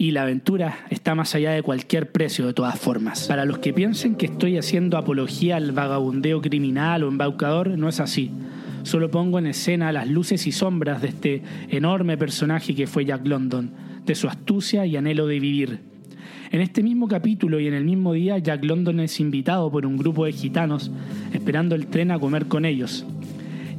y 0.02 0.10
la 0.10 0.22
aventura 0.22 0.78
está 0.90 1.14
más 1.14 1.36
allá 1.36 1.52
de 1.52 1.62
cualquier 1.62 2.10
precio 2.10 2.44
de 2.44 2.52
todas 2.52 2.76
formas. 2.76 3.28
Para 3.28 3.44
los 3.44 3.60
que 3.60 3.72
piensen 3.72 4.16
que 4.16 4.26
estoy 4.26 4.58
haciendo 4.58 4.98
apología 4.98 5.54
al 5.54 5.70
vagabundeo 5.70 6.42
criminal 6.42 7.04
o 7.04 7.08
embaucador, 7.08 7.78
no 7.78 7.88
es 7.88 8.00
así. 8.00 8.32
Solo 8.82 9.12
pongo 9.12 9.38
en 9.38 9.46
escena 9.46 9.92
las 9.92 10.08
luces 10.08 10.44
y 10.48 10.50
sombras 10.50 11.02
de 11.02 11.06
este 11.06 11.42
enorme 11.68 12.18
personaje 12.18 12.74
que 12.74 12.88
fue 12.88 13.04
Jack 13.04 13.24
London, 13.28 13.70
de 14.04 14.16
su 14.16 14.26
astucia 14.26 14.84
y 14.86 14.96
anhelo 14.96 15.28
de 15.28 15.38
vivir. 15.38 15.78
En 16.50 16.60
este 16.60 16.82
mismo 16.82 17.06
capítulo 17.06 17.60
y 17.60 17.68
en 17.68 17.74
el 17.74 17.84
mismo 17.84 18.12
día, 18.12 18.38
Jack 18.38 18.64
London 18.64 18.98
es 18.98 19.20
invitado 19.20 19.70
por 19.70 19.86
un 19.86 19.96
grupo 19.96 20.24
de 20.24 20.32
gitanos 20.32 20.90
esperando 21.32 21.76
el 21.76 21.86
tren 21.86 22.10
a 22.10 22.18
comer 22.18 22.46
con 22.46 22.64
ellos. 22.64 23.06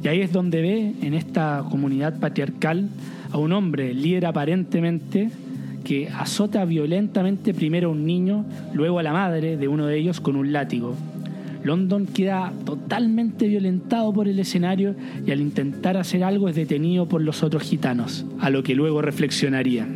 Y 0.02 0.08
ahí 0.08 0.22
es 0.22 0.32
donde 0.32 0.62
ve, 0.62 0.94
en 1.02 1.12
esta 1.12 1.62
comunidad 1.70 2.18
patriarcal, 2.18 2.88
a 3.30 3.36
un 3.36 3.52
hombre 3.52 3.92
líder 3.92 4.24
aparentemente 4.24 5.28
que 5.84 6.08
azota 6.08 6.64
violentamente 6.64 7.54
primero 7.54 7.88
a 7.88 7.92
un 7.92 8.04
niño, 8.04 8.44
luego 8.72 8.98
a 8.98 9.02
la 9.02 9.12
madre 9.12 9.56
de 9.56 9.68
uno 9.68 9.86
de 9.86 9.98
ellos 9.98 10.20
con 10.20 10.34
un 10.36 10.52
látigo. 10.52 10.96
London 11.62 12.06
queda 12.06 12.52
totalmente 12.66 13.48
violentado 13.48 14.12
por 14.12 14.28
el 14.28 14.38
escenario 14.38 14.94
y 15.26 15.30
al 15.30 15.40
intentar 15.40 15.96
hacer 15.96 16.22
algo 16.22 16.48
es 16.48 16.56
detenido 16.56 17.08
por 17.08 17.22
los 17.22 17.42
otros 17.42 17.62
gitanos, 17.62 18.26
a 18.40 18.50
lo 18.50 18.62
que 18.62 18.74
luego 18.74 19.00
reflexionaría. 19.00 19.88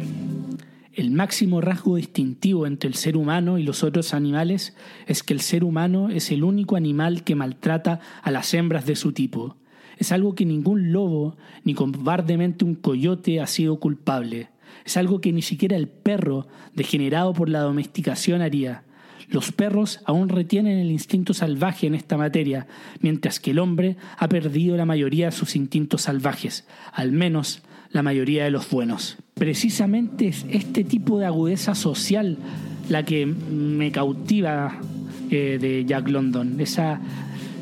El 0.94 1.10
máximo 1.10 1.60
rasgo 1.60 1.96
distintivo 1.96 2.66
entre 2.66 2.88
el 2.88 2.94
ser 2.94 3.16
humano 3.16 3.58
y 3.58 3.62
los 3.62 3.84
otros 3.84 4.14
animales 4.14 4.74
es 5.06 5.22
que 5.22 5.34
el 5.34 5.40
ser 5.40 5.62
humano 5.62 6.08
es 6.08 6.32
el 6.32 6.42
único 6.42 6.74
animal 6.74 7.22
que 7.22 7.36
maltrata 7.36 8.00
a 8.22 8.30
las 8.30 8.52
hembras 8.54 8.84
de 8.86 8.96
su 8.96 9.12
tipo. 9.12 9.56
Es 9.98 10.10
algo 10.10 10.34
que 10.34 10.44
ningún 10.44 10.90
lobo, 10.90 11.36
ni 11.64 11.74
cobardemente 11.74 12.64
un 12.64 12.74
coyote 12.74 13.40
ha 13.40 13.46
sido 13.46 13.78
culpable. 13.78 14.48
Es 14.84 14.96
algo 14.96 15.20
que 15.20 15.32
ni 15.32 15.42
siquiera 15.42 15.76
el 15.76 15.88
perro, 15.88 16.46
degenerado 16.74 17.32
por 17.32 17.48
la 17.48 17.60
domesticación, 17.60 18.42
haría. 18.42 18.84
Los 19.28 19.52
perros 19.52 20.00
aún 20.06 20.30
retienen 20.30 20.78
el 20.78 20.90
instinto 20.90 21.34
salvaje 21.34 21.86
en 21.86 21.94
esta 21.94 22.16
materia, 22.16 22.66
mientras 23.00 23.40
que 23.40 23.50
el 23.50 23.58
hombre 23.58 23.96
ha 24.16 24.28
perdido 24.28 24.76
la 24.76 24.86
mayoría 24.86 25.26
de 25.26 25.32
sus 25.32 25.54
instintos 25.54 26.02
salvajes, 26.02 26.66
al 26.92 27.12
menos 27.12 27.62
la 27.90 28.02
mayoría 28.02 28.44
de 28.44 28.50
los 28.50 28.70
buenos. 28.70 29.18
Precisamente 29.34 30.28
es 30.28 30.46
este 30.48 30.82
tipo 30.82 31.18
de 31.18 31.26
agudeza 31.26 31.74
social 31.74 32.38
la 32.88 33.04
que 33.04 33.26
me 33.26 33.92
cautiva 33.92 34.78
eh, 35.30 35.58
de 35.60 35.84
Jack 35.84 36.08
London, 36.08 36.58
esa, 36.58 37.00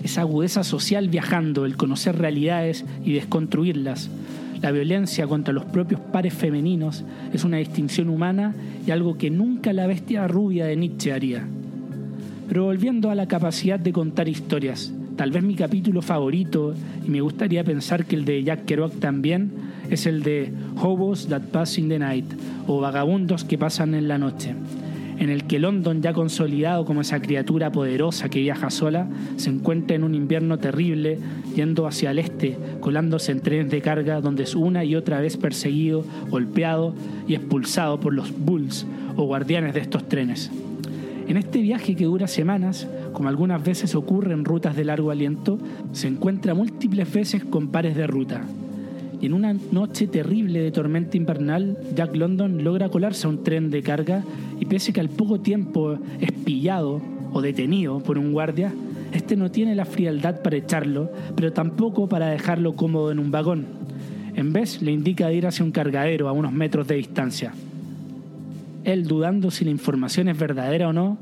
esa 0.04 0.20
agudeza 0.20 0.62
social 0.62 1.08
viajando, 1.08 1.64
el 1.64 1.76
conocer 1.76 2.16
realidades 2.16 2.84
y 3.04 3.14
desconstruirlas. 3.14 4.08
La 4.62 4.72
violencia 4.72 5.26
contra 5.26 5.52
los 5.52 5.64
propios 5.64 6.00
pares 6.00 6.34
femeninos 6.34 7.04
es 7.32 7.44
una 7.44 7.58
distinción 7.58 8.08
humana 8.08 8.54
y 8.86 8.90
algo 8.90 9.18
que 9.18 9.30
nunca 9.30 9.72
la 9.72 9.86
bestia 9.86 10.26
rubia 10.26 10.66
de 10.66 10.76
Nietzsche 10.76 11.12
haría. 11.12 11.46
Pero 12.48 12.64
volviendo 12.64 13.10
a 13.10 13.14
la 13.14 13.26
capacidad 13.26 13.78
de 13.78 13.92
contar 13.92 14.28
historias, 14.28 14.92
tal 15.16 15.30
vez 15.30 15.42
mi 15.42 15.54
capítulo 15.54 16.00
favorito, 16.00 16.74
y 17.04 17.10
me 17.10 17.20
gustaría 17.20 17.64
pensar 17.64 18.06
que 18.06 18.16
el 18.16 18.24
de 18.24 18.44
Jack 18.44 18.64
Kerouac 18.64 18.98
también, 18.98 19.50
es 19.90 20.06
el 20.06 20.22
de 20.22 20.52
Hobos 20.80 21.28
That 21.28 21.42
Pass 21.52 21.78
in 21.78 21.88
the 21.88 21.98
Night, 21.98 22.26
o 22.66 22.80
Vagabundos 22.80 23.44
que 23.44 23.58
pasan 23.58 23.94
en 23.94 24.08
la 24.08 24.18
noche 24.18 24.54
en 25.18 25.30
el 25.30 25.44
que 25.44 25.58
London, 25.58 26.02
ya 26.02 26.12
consolidado 26.12 26.84
como 26.84 27.00
esa 27.00 27.20
criatura 27.20 27.72
poderosa 27.72 28.28
que 28.28 28.40
viaja 28.40 28.70
sola, 28.70 29.08
se 29.36 29.50
encuentra 29.50 29.96
en 29.96 30.04
un 30.04 30.14
invierno 30.14 30.58
terrible, 30.58 31.18
yendo 31.54 31.86
hacia 31.86 32.10
el 32.10 32.18
este, 32.18 32.56
colándose 32.80 33.32
en 33.32 33.40
trenes 33.40 33.70
de 33.70 33.80
carga 33.80 34.20
donde 34.20 34.42
es 34.42 34.54
una 34.54 34.84
y 34.84 34.94
otra 34.94 35.20
vez 35.20 35.36
perseguido, 35.36 36.04
golpeado 36.28 36.94
y 37.26 37.34
expulsado 37.34 37.98
por 38.00 38.12
los 38.12 38.32
bulls 38.36 38.86
o 39.16 39.24
guardianes 39.24 39.74
de 39.74 39.80
estos 39.80 40.08
trenes. 40.08 40.50
En 41.28 41.36
este 41.36 41.60
viaje 41.60 41.96
que 41.96 42.04
dura 42.04 42.28
semanas, 42.28 42.86
como 43.12 43.28
algunas 43.28 43.64
veces 43.64 43.94
ocurre 43.94 44.32
en 44.32 44.44
rutas 44.44 44.76
de 44.76 44.84
largo 44.84 45.10
aliento, 45.10 45.58
se 45.92 46.06
encuentra 46.06 46.54
múltiples 46.54 47.12
veces 47.12 47.44
con 47.44 47.68
pares 47.68 47.96
de 47.96 48.06
ruta, 48.06 48.42
y 49.20 49.26
en 49.26 49.32
una 49.32 49.54
noche 49.72 50.06
terrible 50.06 50.60
de 50.60 50.70
tormenta 50.70 51.16
invernal, 51.16 51.78
Jack 51.94 52.14
London 52.14 52.62
logra 52.62 52.88
colarse 52.88 53.26
a 53.26 53.30
un 53.30 53.42
tren 53.42 53.70
de 53.70 53.82
carga 53.82 54.22
y 54.60 54.66
pese 54.66 54.92
que 54.92 55.00
al 55.00 55.08
poco 55.08 55.40
tiempo 55.40 55.98
es 56.20 56.32
pillado 56.32 57.00
o 57.32 57.40
detenido 57.40 58.00
por 58.00 58.18
un 58.18 58.32
guardia, 58.32 58.72
este 59.12 59.36
no 59.36 59.50
tiene 59.50 59.74
la 59.74 59.84
frialdad 59.84 60.42
para 60.42 60.56
echarlo, 60.56 61.10
pero 61.34 61.52
tampoco 61.52 62.08
para 62.08 62.28
dejarlo 62.28 62.74
cómodo 62.76 63.10
en 63.10 63.18
un 63.18 63.30
vagón. 63.30 63.66
En 64.34 64.52
vez, 64.52 64.82
le 64.82 64.92
indica 64.92 65.28
de 65.28 65.34
ir 65.36 65.46
hacia 65.46 65.64
un 65.64 65.70
cargadero 65.70 66.28
a 66.28 66.32
unos 66.32 66.52
metros 66.52 66.86
de 66.86 66.96
distancia. 66.96 67.54
Él, 68.84 69.06
dudando 69.06 69.50
si 69.50 69.64
la 69.64 69.70
información 69.70 70.28
es 70.28 70.38
verdadera 70.38 70.88
o 70.88 70.92
no, 70.92 71.18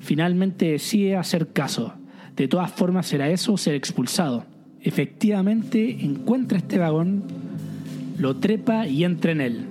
finalmente 0.00 0.70
decide 0.70 1.16
hacer 1.16 1.48
caso. 1.48 1.92
De 2.34 2.48
todas 2.48 2.70
formas, 2.72 3.06
será 3.06 3.28
eso 3.28 3.52
o 3.52 3.58
ser 3.58 3.74
expulsado. 3.74 4.44
Efectivamente 4.86 6.04
encuentra 6.04 6.58
este 6.58 6.78
vagón, 6.78 7.24
lo 8.18 8.36
trepa 8.36 8.86
y 8.86 9.02
entra 9.02 9.32
en 9.32 9.40
él. 9.40 9.64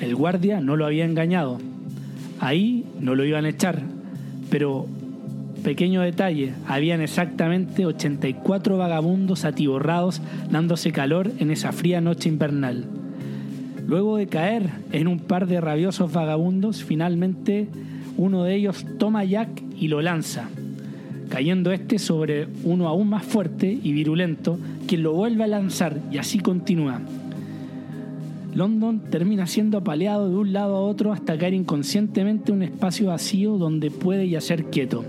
El 0.00 0.16
guardia 0.16 0.62
no 0.62 0.78
lo 0.78 0.86
había 0.86 1.04
engañado. 1.04 1.58
Ahí 2.40 2.86
no 2.98 3.14
lo 3.14 3.26
iban 3.26 3.44
a 3.44 3.50
echar, 3.50 3.82
pero 4.48 4.86
pequeño 5.62 6.00
detalle, 6.00 6.54
habían 6.66 7.02
exactamente 7.02 7.84
84 7.84 8.78
vagabundos 8.78 9.44
atiborrados 9.44 10.22
dándose 10.50 10.92
calor 10.92 11.30
en 11.40 11.50
esa 11.50 11.72
fría 11.72 12.00
noche 12.00 12.30
invernal. 12.30 12.86
Luego 13.86 14.16
de 14.16 14.28
caer 14.28 14.70
en 14.92 15.08
un 15.08 15.18
par 15.18 15.46
de 15.46 15.60
rabiosos 15.60 16.10
vagabundos, 16.10 16.84
finalmente 16.84 17.68
uno 18.16 18.44
de 18.44 18.54
ellos 18.54 18.86
toma 18.98 19.20
a 19.20 19.24
Jack 19.24 19.62
y 19.78 19.88
lo 19.88 20.00
lanza 20.00 20.48
cayendo 21.34 21.72
este 21.72 21.98
sobre 21.98 22.46
uno 22.62 22.86
aún 22.86 23.08
más 23.08 23.24
fuerte 23.24 23.66
y 23.82 23.92
virulento, 23.92 24.56
quien 24.86 25.02
lo 25.02 25.14
vuelve 25.14 25.42
a 25.42 25.48
lanzar 25.48 25.98
y 26.12 26.18
así 26.18 26.38
continúa. 26.38 27.00
London 28.54 29.00
termina 29.10 29.48
siendo 29.48 29.78
apaleado 29.78 30.28
de 30.28 30.36
un 30.36 30.52
lado 30.52 30.76
a 30.76 30.80
otro 30.82 31.12
hasta 31.12 31.36
caer 31.36 31.54
inconscientemente 31.54 32.52
en 32.52 32.58
un 32.58 32.62
espacio 32.62 33.08
vacío 33.08 33.58
donde 33.58 33.90
puede 33.90 34.28
yacer 34.28 34.66
quieto. 34.66 35.04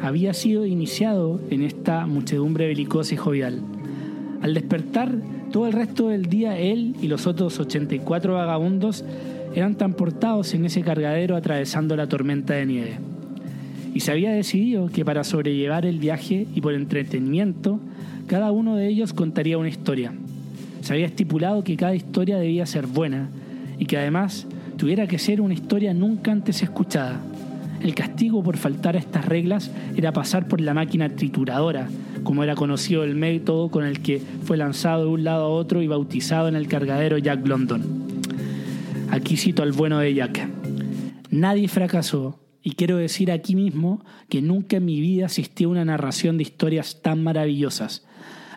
Había 0.00 0.34
sido 0.34 0.66
iniciado 0.66 1.40
en 1.50 1.62
esta 1.62 2.04
muchedumbre 2.06 2.66
belicosa 2.66 3.14
y 3.14 3.18
jovial. 3.18 3.60
Al 4.42 4.54
despertar, 4.54 5.14
todo 5.52 5.68
el 5.68 5.72
resto 5.72 6.08
del 6.08 6.26
día 6.26 6.58
él 6.58 6.96
y 7.00 7.06
los 7.06 7.28
otros 7.28 7.60
84 7.60 8.34
vagabundos 8.34 9.04
eran 9.54 9.76
transportados 9.76 10.52
en 10.54 10.64
ese 10.64 10.80
cargadero 10.80 11.36
atravesando 11.36 11.94
la 11.94 12.08
tormenta 12.08 12.54
de 12.54 12.66
nieve 12.66 12.98
y 13.94 14.00
se 14.00 14.12
había 14.12 14.32
decidido 14.32 14.88
que 14.88 15.04
para 15.04 15.24
sobrellevar 15.24 15.86
el 15.86 15.98
viaje 15.98 16.46
y 16.54 16.60
por 16.60 16.74
entretenimiento, 16.74 17.80
cada 18.26 18.52
uno 18.52 18.76
de 18.76 18.88
ellos 18.88 19.12
contaría 19.12 19.58
una 19.58 19.68
historia. 19.68 20.12
se 20.80 20.92
había 20.92 21.06
estipulado 21.06 21.64
que 21.64 21.76
cada 21.76 21.94
historia 21.94 22.38
debía 22.38 22.64
ser 22.64 22.86
buena 22.86 23.28
y 23.78 23.86
que 23.86 23.98
además 23.98 24.46
tuviera 24.76 25.06
que 25.06 25.18
ser 25.18 25.40
una 25.40 25.54
historia 25.54 25.92
nunca 25.92 26.30
antes 26.30 26.62
escuchada. 26.62 27.20
El 27.82 27.94
castigo 27.94 28.42
por 28.42 28.56
faltar 28.56 28.96
a 28.96 28.98
estas 28.98 29.24
reglas 29.24 29.70
era 29.96 30.12
pasar 30.12 30.48
por 30.48 30.60
la 30.60 30.74
máquina 30.74 31.08
trituradora, 31.08 31.88
como 32.22 32.42
era 32.42 32.54
conocido 32.54 33.04
el 33.04 33.14
método 33.14 33.70
con 33.70 33.84
el 33.84 34.00
que 34.00 34.20
fue 34.44 34.56
lanzado 34.56 35.04
de 35.04 35.10
un 35.10 35.24
lado 35.24 35.44
a 35.44 35.48
otro 35.48 35.82
y 35.82 35.86
bautizado 35.86 36.48
en 36.48 36.56
el 36.56 36.68
cargadero 36.68 37.18
Jack 37.18 37.46
London. 37.46 37.82
Aquí 39.10 39.36
cito 39.36 39.62
al 39.62 39.72
bueno 39.72 39.98
de 39.98 40.14
Jack. 40.14 40.48
Nadie 41.30 41.68
fracasó, 41.68 42.38
y 42.62 42.72
quiero 42.72 42.96
decir 42.96 43.30
aquí 43.30 43.54
mismo 43.54 44.04
que 44.28 44.42
nunca 44.42 44.76
en 44.76 44.84
mi 44.84 45.00
vida 45.00 45.26
asistió 45.26 45.68
a 45.68 45.72
una 45.72 45.84
narración 45.84 46.36
de 46.36 46.42
historias 46.42 47.00
tan 47.02 47.22
maravillosas. 47.22 48.04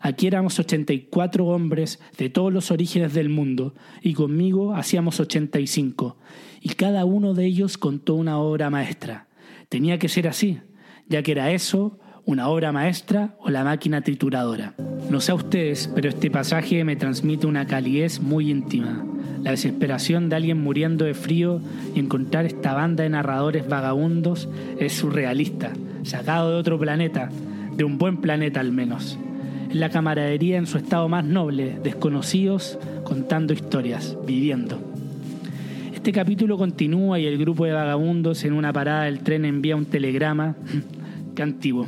Aquí 0.01 0.25
éramos 0.25 0.58
84 0.58 1.46
hombres 1.46 2.00
de 2.17 2.29
todos 2.29 2.51
los 2.51 2.72
orígenes 2.72 3.13
del 3.13 3.29
mundo, 3.29 3.75
y 4.01 4.13
conmigo 4.13 4.74
hacíamos 4.74 5.20
85, 5.20 6.17
y 6.60 6.70
cada 6.70 7.05
uno 7.05 7.36
de 7.36 7.46
ellos 7.46 7.77
contó 7.77 8.15
una 8.15 8.39
obra 8.39 8.72
maestra. 8.72 9.27
Tenía 9.70 10.00
que 10.00 10.10
ser 10.10 10.27
así, 10.27 10.60
ya 11.08 11.22
que 11.22 11.34
era 11.34 11.51
eso, 11.51 12.00
una 12.25 12.50
obra 12.50 12.72
maestra 12.72 13.36
o 13.39 13.50
la 13.50 13.63
máquina 13.63 14.01
trituradora. 14.01 14.74
No 15.10 15.22
sé 15.22 15.31
a 15.31 15.36
ustedes, 15.36 15.89
pero 15.93 16.10
este 16.10 16.31
pasaje 16.31 16.84
me 16.84 16.96
transmite 16.96 17.46
una 17.46 17.67
calidez 17.67 18.20
muy 18.20 18.50
íntima. 18.50 19.05
La 19.43 19.51
desesperación 19.51 20.29
de 20.29 20.36
alguien 20.36 20.62
muriendo 20.62 21.05
de 21.05 21.13
frío 21.13 21.62
y 21.95 22.00
encontrar 22.00 22.45
esta 22.45 22.74
banda 22.74 23.03
de 23.03 23.10
narradores 23.10 23.67
vagabundos 23.67 24.48
es 24.79 24.93
surrealista, 24.93 25.74
sacado 26.03 26.51
de 26.51 26.57
otro 26.57 26.79
planeta, 26.79 27.29
de 27.75 27.83
un 27.83 27.98
buen 27.98 28.17
planeta 28.17 28.60
al 28.60 28.71
menos. 28.71 29.17
Es 29.69 29.75
la 29.75 29.89
camaradería 29.89 30.57
en 30.57 30.67
su 30.67 30.77
estado 30.77 31.10
más 31.10 31.25
noble, 31.25 31.79
desconocidos, 31.83 32.77
contando 33.03 33.53
historias, 33.53 34.15
viviendo. 34.27 34.79
Este 35.93 36.12
capítulo 36.12 36.57
continúa 36.57 37.19
y 37.19 37.25
el 37.25 37.38
grupo 37.38 37.65
de 37.65 37.71
vagabundos 37.71 38.43
en 38.43 38.53
una 38.53 38.71
parada 38.71 39.05
del 39.05 39.19
tren 39.21 39.45
envía 39.45 39.75
un 39.75 39.86
telegrama, 39.86 40.55
qué 41.36 41.41
antiguo, 41.41 41.88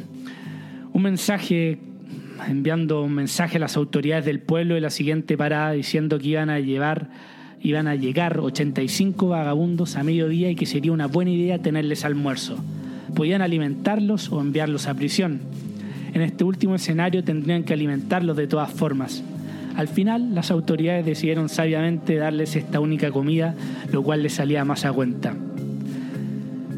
un 0.92 1.02
mensaje 1.02 1.78
enviando 2.48 3.04
un 3.04 3.14
mensaje 3.14 3.58
a 3.58 3.60
las 3.60 3.78
autoridades 3.78 4.26
del 4.26 4.40
pueblo 4.40 4.76
de 4.76 4.82
la 4.82 4.90
siguiente 4.90 5.38
parada 5.38 5.72
diciendo 5.72 6.20
que 6.20 6.30
iban 6.30 6.50
a 6.50 6.60
llevar 6.60 7.10
iban 7.64 7.88
a 7.88 7.96
llegar 7.96 8.40
85 8.40 9.30
vagabundos 9.30 9.96
a 9.96 10.04
mediodía 10.04 10.52
y 10.52 10.56
que 10.56 10.66
sería 10.66 10.92
una 10.92 11.08
buena 11.08 11.32
idea 11.32 11.60
tenerles 11.60 12.04
almuerzo. 12.06 12.58
Podían 13.16 13.42
alimentarlos 13.42 14.32
o 14.32 14.42
enviarlos 14.42 14.88
a 14.88 14.94
prisión. 14.94 15.40
En 16.14 16.22
este 16.22 16.44
último 16.44 16.76
escenario 16.76 17.24
tendrían 17.24 17.64
que 17.64 17.74
alimentarlos 17.74 18.36
de 18.36 18.48
todas 18.48 18.72
formas. 18.72 19.24
Al 19.76 19.88
final, 19.88 20.36
las 20.36 20.52
autoridades 20.52 21.06
decidieron 21.06 21.50
sabiamente 21.50 22.18
darles 22.18 22.56
esta 22.56 22.80
única 22.80 23.12
comida, 23.12 23.56
lo 23.92 24.04
cual 24.04 24.22
les 24.22 24.34
salía 24.34 24.66
más 24.66 24.86
a 24.86 24.92
cuenta. 24.92 25.34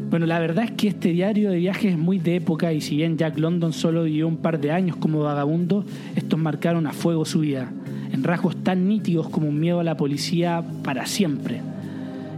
Bueno, 0.08 0.24
la 0.24 0.38
verdad 0.38 0.64
es 0.64 0.70
que 0.70 0.88
este 0.88 1.10
diario 1.10 1.50
de 1.50 1.56
viajes 1.58 1.92
es 1.92 1.98
muy 1.98 2.18
de 2.18 2.36
época 2.36 2.72
y 2.72 2.80
si 2.80 2.96
bien 2.96 3.18
Jack 3.18 3.38
London 3.38 3.72
solo 3.72 4.04
vivió 4.04 4.28
un 4.28 4.36
par 4.36 4.60
de 4.60 4.70
años 4.70 4.96
como 4.96 5.20
vagabundo, 5.20 5.84
estos 6.14 6.38
marcaron 6.38 6.86
a 6.86 6.92
fuego 6.92 7.24
su 7.24 7.40
vida, 7.40 7.70
en 8.16 8.24
rasgos 8.24 8.56
tan 8.56 8.88
nítidos 8.88 9.28
como 9.28 9.48
un 9.48 9.60
miedo 9.60 9.78
a 9.80 9.84
la 9.84 9.96
policía 9.96 10.64
para 10.82 11.04
siempre. 11.04 11.60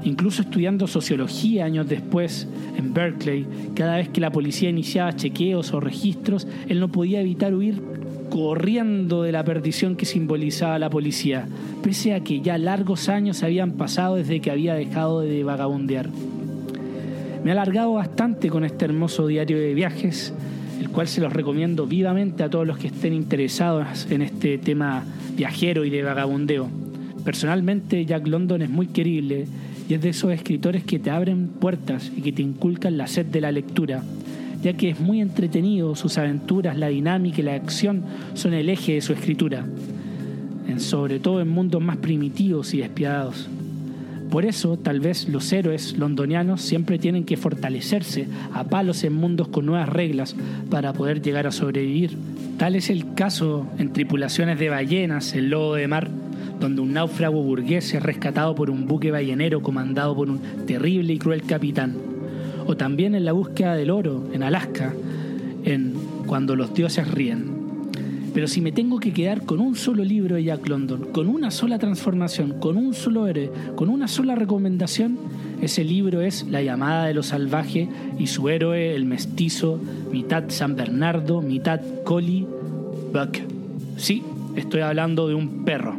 Incluso 0.02 0.42
estudiando 0.42 0.88
sociología 0.88 1.64
años 1.64 1.88
después 1.88 2.48
en 2.76 2.92
Berkeley, 2.92 3.46
cada 3.76 3.96
vez 3.96 4.08
que 4.08 4.20
la 4.20 4.32
policía 4.32 4.70
iniciaba 4.70 5.14
chequeos 5.14 5.72
o 5.72 5.80
registros, 5.80 6.48
él 6.68 6.80
no 6.80 6.88
podía 6.88 7.20
evitar 7.20 7.54
huir 7.54 7.80
corriendo 8.28 9.22
de 9.22 9.30
la 9.30 9.44
perdición 9.44 9.94
que 9.94 10.04
simbolizaba 10.04 10.80
la 10.80 10.90
policía, 10.90 11.46
pese 11.82 12.12
a 12.12 12.20
que 12.20 12.40
ya 12.40 12.58
largos 12.58 13.08
años 13.08 13.44
habían 13.44 13.72
pasado 13.72 14.16
desde 14.16 14.40
que 14.40 14.50
había 14.50 14.74
dejado 14.74 15.20
de 15.20 15.44
vagabundear. 15.44 16.08
Me 17.44 17.50
he 17.50 17.52
alargado 17.52 17.92
bastante 17.94 18.50
con 18.50 18.64
este 18.64 18.84
hermoso 18.84 19.28
diario 19.28 19.58
de 19.58 19.74
viajes, 19.74 20.34
el 20.78 20.88
cual 20.90 21.08
se 21.08 21.20
los 21.20 21.32
recomiendo 21.32 21.86
vivamente 21.86 22.42
a 22.42 22.50
todos 22.50 22.66
los 22.66 22.78
que 22.78 22.88
estén 22.88 23.12
interesados 23.12 24.06
en 24.10 24.22
este 24.22 24.58
tema 24.58 25.04
viajero 25.36 25.84
y 25.84 25.90
de 25.90 26.02
vagabundeo. 26.02 26.68
Personalmente, 27.24 28.04
Jack 28.04 28.26
London 28.26 28.62
es 28.62 28.70
muy 28.70 28.86
querible 28.86 29.46
y 29.88 29.94
es 29.94 30.00
de 30.00 30.10
esos 30.10 30.32
escritores 30.32 30.84
que 30.84 30.98
te 30.98 31.10
abren 31.10 31.48
puertas 31.48 32.12
y 32.16 32.22
que 32.22 32.32
te 32.32 32.42
inculcan 32.42 32.96
la 32.96 33.06
sed 33.06 33.26
de 33.26 33.40
la 33.40 33.52
lectura, 33.52 34.02
ya 34.62 34.72
que 34.74 34.90
es 34.90 35.00
muy 35.00 35.20
entretenido, 35.20 35.94
sus 35.96 36.18
aventuras, 36.18 36.76
la 36.76 36.88
dinámica 36.88 37.40
y 37.40 37.44
la 37.44 37.54
acción 37.54 38.04
son 38.34 38.54
el 38.54 38.68
eje 38.68 38.94
de 38.94 39.00
su 39.00 39.12
escritura, 39.12 39.66
sobre 40.78 41.18
todo 41.18 41.40
en 41.40 41.48
mundos 41.48 41.82
más 41.82 41.96
primitivos 41.96 42.74
y 42.74 42.78
despiadados. 42.78 43.48
Por 44.30 44.44
eso, 44.44 44.76
tal 44.76 45.00
vez 45.00 45.28
los 45.28 45.50
héroes 45.52 45.96
londonianos 45.96 46.60
siempre 46.60 46.98
tienen 46.98 47.24
que 47.24 47.38
fortalecerse 47.38 48.28
a 48.52 48.64
palos 48.64 49.02
en 49.04 49.14
mundos 49.14 49.48
con 49.48 49.64
nuevas 49.64 49.88
reglas 49.88 50.36
para 50.70 50.92
poder 50.92 51.22
llegar 51.22 51.46
a 51.46 51.52
sobrevivir. 51.52 52.16
Tal 52.58 52.74
es 52.74 52.90
el 52.90 53.14
caso 53.14 53.66
en 53.78 53.92
tripulaciones 53.92 54.58
de 54.58 54.68
ballenas, 54.68 55.34
el 55.34 55.48
lobo 55.48 55.74
de 55.76 55.88
mar, 55.88 56.10
donde 56.60 56.82
un 56.82 56.92
náufrago 56.92 57.42
burgués 57.42 57.94
es 57.94 58.02
rescatado 58.02 58.54
por 58.54 58.68
un 58.68 58.86
buque 58.86 59.10
ballenero 59.10 59.62
comandado 59.62 60.14
por 60.14 60.28
un 60.28 60.40
terrible 60.66 61.14
y 61.14 61.18
cruel 61.18 61.42
capitán. 61.42 61.96
O 62.66 62.76
también 62.76 63.14
en 63.14 63.24
la 63.24 63.32
búsqueda 63.32 63.76
del 63.76 63.90
oro, 63.90 64.28
en 64.32 64.42
Alaska, 64.42 64.92
en 65.64 65.94
Cuando 66.26 66.54
los 66.54 66.74
dioses 66.74 67.10
ríen. 67.10 67.57
Pero 68.38 68.46
si 68.46 68.60
me 68.60 68.70
tengo 68.70 69.00
que 69.00 69.12
quedar 69.12 69.44
con 69.44 69.58
un 69.58 69.74
solo 69.74 70.04
libro 70.04 70.36
de 70.36 70.44
Jack 70.44 70.68
London, 70.68 71.08
con 71.10 71.26
una 71.26 71.50
sola 71.50 71.76
transformación, 71.76 72.60
con 72.60 72.76
un 72.76 72.94
solo 72.94 73.26
héroe, 73.26 73.50
con 73.74 73.88
una 73.88 74.06
sola 74.06 74.36
recomendación, 74.36 75.18
ese 75.60 75.82
libro 75.82 76.20
es 76.20 76.46
La 76.48 76.62
llamada 76.62 77.06
de 77.06 77.14
lo 77.14 77.24
salvaje 77.24 77.88
y 78.16 78.28
su 78.28 78.48
héroe, 78.48 78.94
el 78.94 79.06
mestizo, 79.06 79.80
mitad 80.12 80.44
San 80.50 80.76
Bernardo, 80.76 81.42
mitad 81.42 81.80
Collie 82.04 82.46
Buck. 83.12 83.38
Sí, 83.96 84.22
estoy 84.54 84.82
hablando 84.82 85.26
de 85.26 85.34
un 85.34 85.64
perro. 85.64 85.96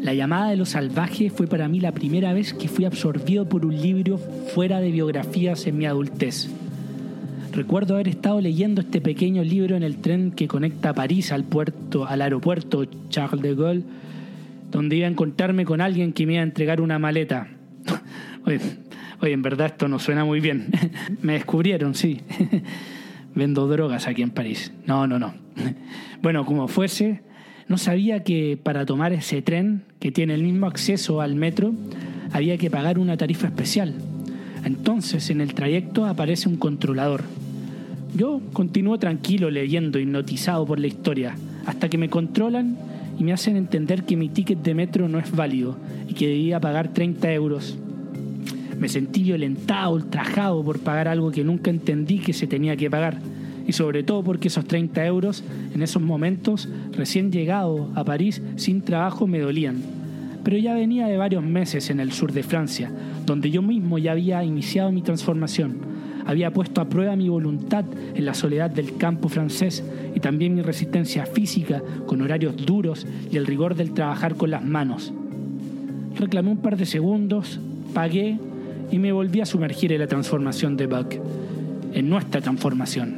La 0.00 0.14
llamada 0.14 0.50
de 0.50 0.56
lo 0.58 0.66
salvaje 0.66 1.30
fue 1.30 1.48
para 1.48 1.66
mí 1.66 1.80
la 1.80 1.90
primera 1.90 2.32
vez 2.32 2.54
que 2.54 2.68
fui 2.68 2.84
absorbido 2.84 3.48
por 3.48 3.66
un 3.66 3.82
libro 3.82 4.18
fuera 4.54 4.78
de 4.78 4.92
biografías 4.92 5.66
en 5.66 5.78
mi 5.78 5.86
adultez. 5.86 6.48
Recuerdo 7.52 7.94
haber 7.94 8.08
estado 8.08 8.40
leyendo 8.40 8.80
este 8.80 9.02
pequeño 9.02 9.44
libro 9.44 9.76
en 9.76 9.82
el 9.82 9.98
tren 9.98 10.30
que 10.30 10.48
conecta 10.48 10.94
París 10.94 11.32
al 11.32 11.44
puerto, 11.44 12.06
al 12.06 12.22
aeropuerto 12.22 12.86
Charles 13.10 13.42
de 13.42 13.54
Gaulle, 13.54 13.82
donde 14.70 14.96
iba 14.96 15.06
a 15.06 15.10
encontrarme 15.10 15.66
con 15.66 15.82
alguien 15.82 16.14
que 16.14 16.24
me 16.26 16.34
iba 16.34 16.40
a 16.40 16.44
entregar 16.44 16.80
una 16.80 16.98
maleta. 16.98 17.48
oye, 18.46 18.58
oye, 19.20 19.32
en 19.34 19.42
verdad 19.42 19.66
esto 19.66 19.86
no 19.86 19.98
suena 19.98 20.24
muy 20.24 20.40
bien. 20.40 20.68
me 21.20 21.34
descubrieron, 21.34 21.94
sí. 21.94 22.22
Vendo 23.34 23.68
drogas 23.68 24.06
aquí 24.06 24.22
en 24.22 24.30
París. 24.30 24.72
No, 24.86 25.06
no, 25.06 25.18
no. 25.18 25.34
bueno, 26.22 26.46
como 26.46 26.68
fuese, 26.68 27.20
no 27.68 27.76
sabía 27.76 28.24
que 28.24 28.58
para 28.62 28.86
tomar 28.86 29.12
ese 29.12 29.42
tren, 29.42 29.82
que 30.00 30.10
tiene 30.10 30.32
el 30.32 30.42
mismo 30.42 30.66
acceso 30.66 31.20
al 31.20 31.34
metro, 31.34 31.74
había 32.32 32.56
que 32.56 32.70
pagar 32.70 32.98
una 32.98 33.18
tarifa 33.18 33.48
especial. 33.48 33.94
Entonces 34.64 35.28
en 35.28 35.42
el 35.42 35.52
trayecto 35.52 36.06
aparece 36.06 36.48
un 36.48 36.56
controlador 36.56 37.24
yo 38.14 38.40
continúo 38.52 38.98
tranquilo 38.98 39.50
leyendo, 39.50 39.98
hipnotizado 39.98 40.66
por 40.66 40.78
la 40.78 40.86
historia, 40.86 41.34
hasta 41.64 41.88
que 41.88 41.96
me 41.96 42.10
controlan 42.10 42.76
y 43.18 43.24
me 43.24 43.32
hacen 43.32 43.56
entender 43.56 44.04
que 44.04 44.16
mi 44.16 44.28
ticket 44.28 44.62
de 44.62 44.74
metro 44.74 45.08
no 45.08 45.18
es 45.18 45.34
válido 45.34 45.76
y 46.08 46.14
que 46.14 46.28
debía 46.28 46.60
pagar 46.60 46.88
30 46.88 47.32
euros. 47.32 47.78
Me 48.78 48.88
sentí 48.88 49.22
violentado, 49.22 49.94
ultrajado 49.94 50.62
por 50.62 50.80
pagar 50.80 51.08
algo 51.08 51.30
que 51.30 51.44
nunca 51.44 51.70
entendí 51.70 52.18
que 52.18 52.32
se 52.32 52.46
tenía 52.46 52.76
que 52.76 52.90
pagar. 52.90 53.18
Y 53.66 53.72
sobre 53.72 54.02
todo 54.02 54.22
porque 54.24 54.48
esos 54.48 54.66
30 54.66 55.06
euros, 55.06 55.44
en 55.72 55.82
esos 55.82 56.02
momentos, 56.02 56.68
recién 56.92 57.30
llegado 57.30 57.90
a 57.94 58.04
París, 58.04 58.42
sin 58.56 58.82
trabajo, 58.82 59.26
me 59.26 59.38
dolían. 59.38 59.76
Pero 60.42 60.58
ya 60.58 60.74
venía 60.74 61.06
de 61.06 61.16
varios 61.16 61.44
meses 61.44 61.88
en 61.88 62.00
el 62.00 62.12
sur 62.12 62.32
de 62.32 62.42
Francia, 62.42 62.90
donde 63.24 63.50
yo 63.50 63.62
mismo 63.62 63.98
ya 63.98 64.12
había 64.12 64.42
iniciado 64.42 64.90
mi 64.90 65.00
transformación 65.00 65.91
había 66.24 66.52
puesto 66.52 66.80
a 66.80 66.88
prueba 66.88 67.16
mi 67.16 67.28
voluntad 67.28 67.84
en 68.14 68.24
la 68.24 68.34
soledad 68.34 68.70
del 68.70 68.96
campo 68.96 69.28
francés 69.28 69.84
y 70.14 70.20
también 70.20 70.54
mi 70.54 70.62
resistencia 70.62 71.26
física 71.26 71.82
con 72.06 72.22
horarios 72.22 72.56
duros 72.56 73.06
y 73.30 73.36
el 73.36 73.46
rigor 73.46 73.74
del 73.74 73.92
trabajar 73.92 74.36
con 74.36 74.50
las 74.50 74.64
manos. 74.64 75.12
Reclamé 76.16 76.50
un 76.50 76.58
par 76.58 76.76
de 76.76 76.86
segundos, 76.86 77.58
pagué 77.94 78.38
y 78.90 78.98
me 78.98 79.12
volví 79.12 79.40
a 79.40 79.46
sumergir 79.46 79.92
en 79.92 80.00
la 80.00 80.06
transformación 80.06 80.76
de 80.76 80.86
Buck, 80.86 81.14
en 81.94 82.08
nuestra 82.08 82.40
transformación. 82.40 83.16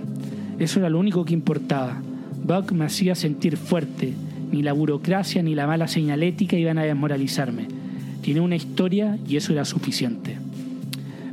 Eso 0.58 0.78
era 0.78 0.88
lo 0.88 0.98
único 0.98 1.24
que 1.24 1.34
importaba. 1.34 2.00
Buck 2.44 2.72
me 2.72 2.84
hacía 2.84 3.14
sentir 3.14 3.56
fuerte, 3.56 4.12
ni 4.52 4.62
la 4.62 4.72
burocracia 4.72 5.42
ni 5.42 5.54
la 5.54 5.66
mala 5.66 5.88
señalética 5.88 6.56
iban 6.56 6.78
a 6.78 6.84
desmoralizarme. 6.84 7.66
Tiene 8.22 8.40
una 8.40 8.56
historia 8.56 9.18
y 9.28 9.36
eso 9.36 9.52
era 9.52 9.64
suficiente. 9.64 10.38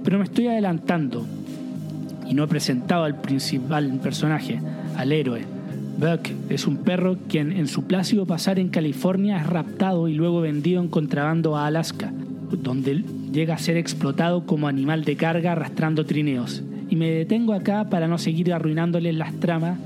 Pero 0.03 0.17
me 0.17 0.23
estoy 0.23 0.47
adelantando 0.47 1.25
y 2.31 2.33
no 2.33 2.45
he 2.45 2.47
presentado 2.47 3.03
al 3.03 3.19
principal 3.19 3.99
personaje, 4.01 4.61
al 4.95 5.11
héroe, 5.11 5.41
Buck 5.97 6.29
es 6.49 6.65
un 6.65 6.77
perro 6.77 7.17
quien 7.27 7.51
en 7.51 7.67
su 7.67 7.83
plácido 7.83 8.25
pasar 8.25 8.57
en 8.57 8.69
California 8.69 9.37
es 9.37 9.45
raptado 9.45 10.07
y 10.07 10.13
luego 10.13 10.39
vendido 10.39 10.81
en 10.81 10.87
contrabando 10.87 11.57
a 11.57 11.67
Alaska, 11.67 12.13
donde 12.63 13.03
llega 13.33 13.55
a 13.55 13.59
ser 13.59 13.75
explotado 13.75 14.45
como 14.45 14.69
animal 14.69 15.03
de 15.03 15.17
carga 15.17 15.51
arrastrando 15.51 16.05
trineos. 16.05 16.63
Y 16.89 16.95
me 16.95 17.11
detengo 17.11 17.53
acá 17.53 17.89
para 17.89 18.07
no 18.07 18.17
seguir 18.17 18.53
arruinándoles 18.53 19.13
las 19.13 19.33
tramas, 19.33 19.77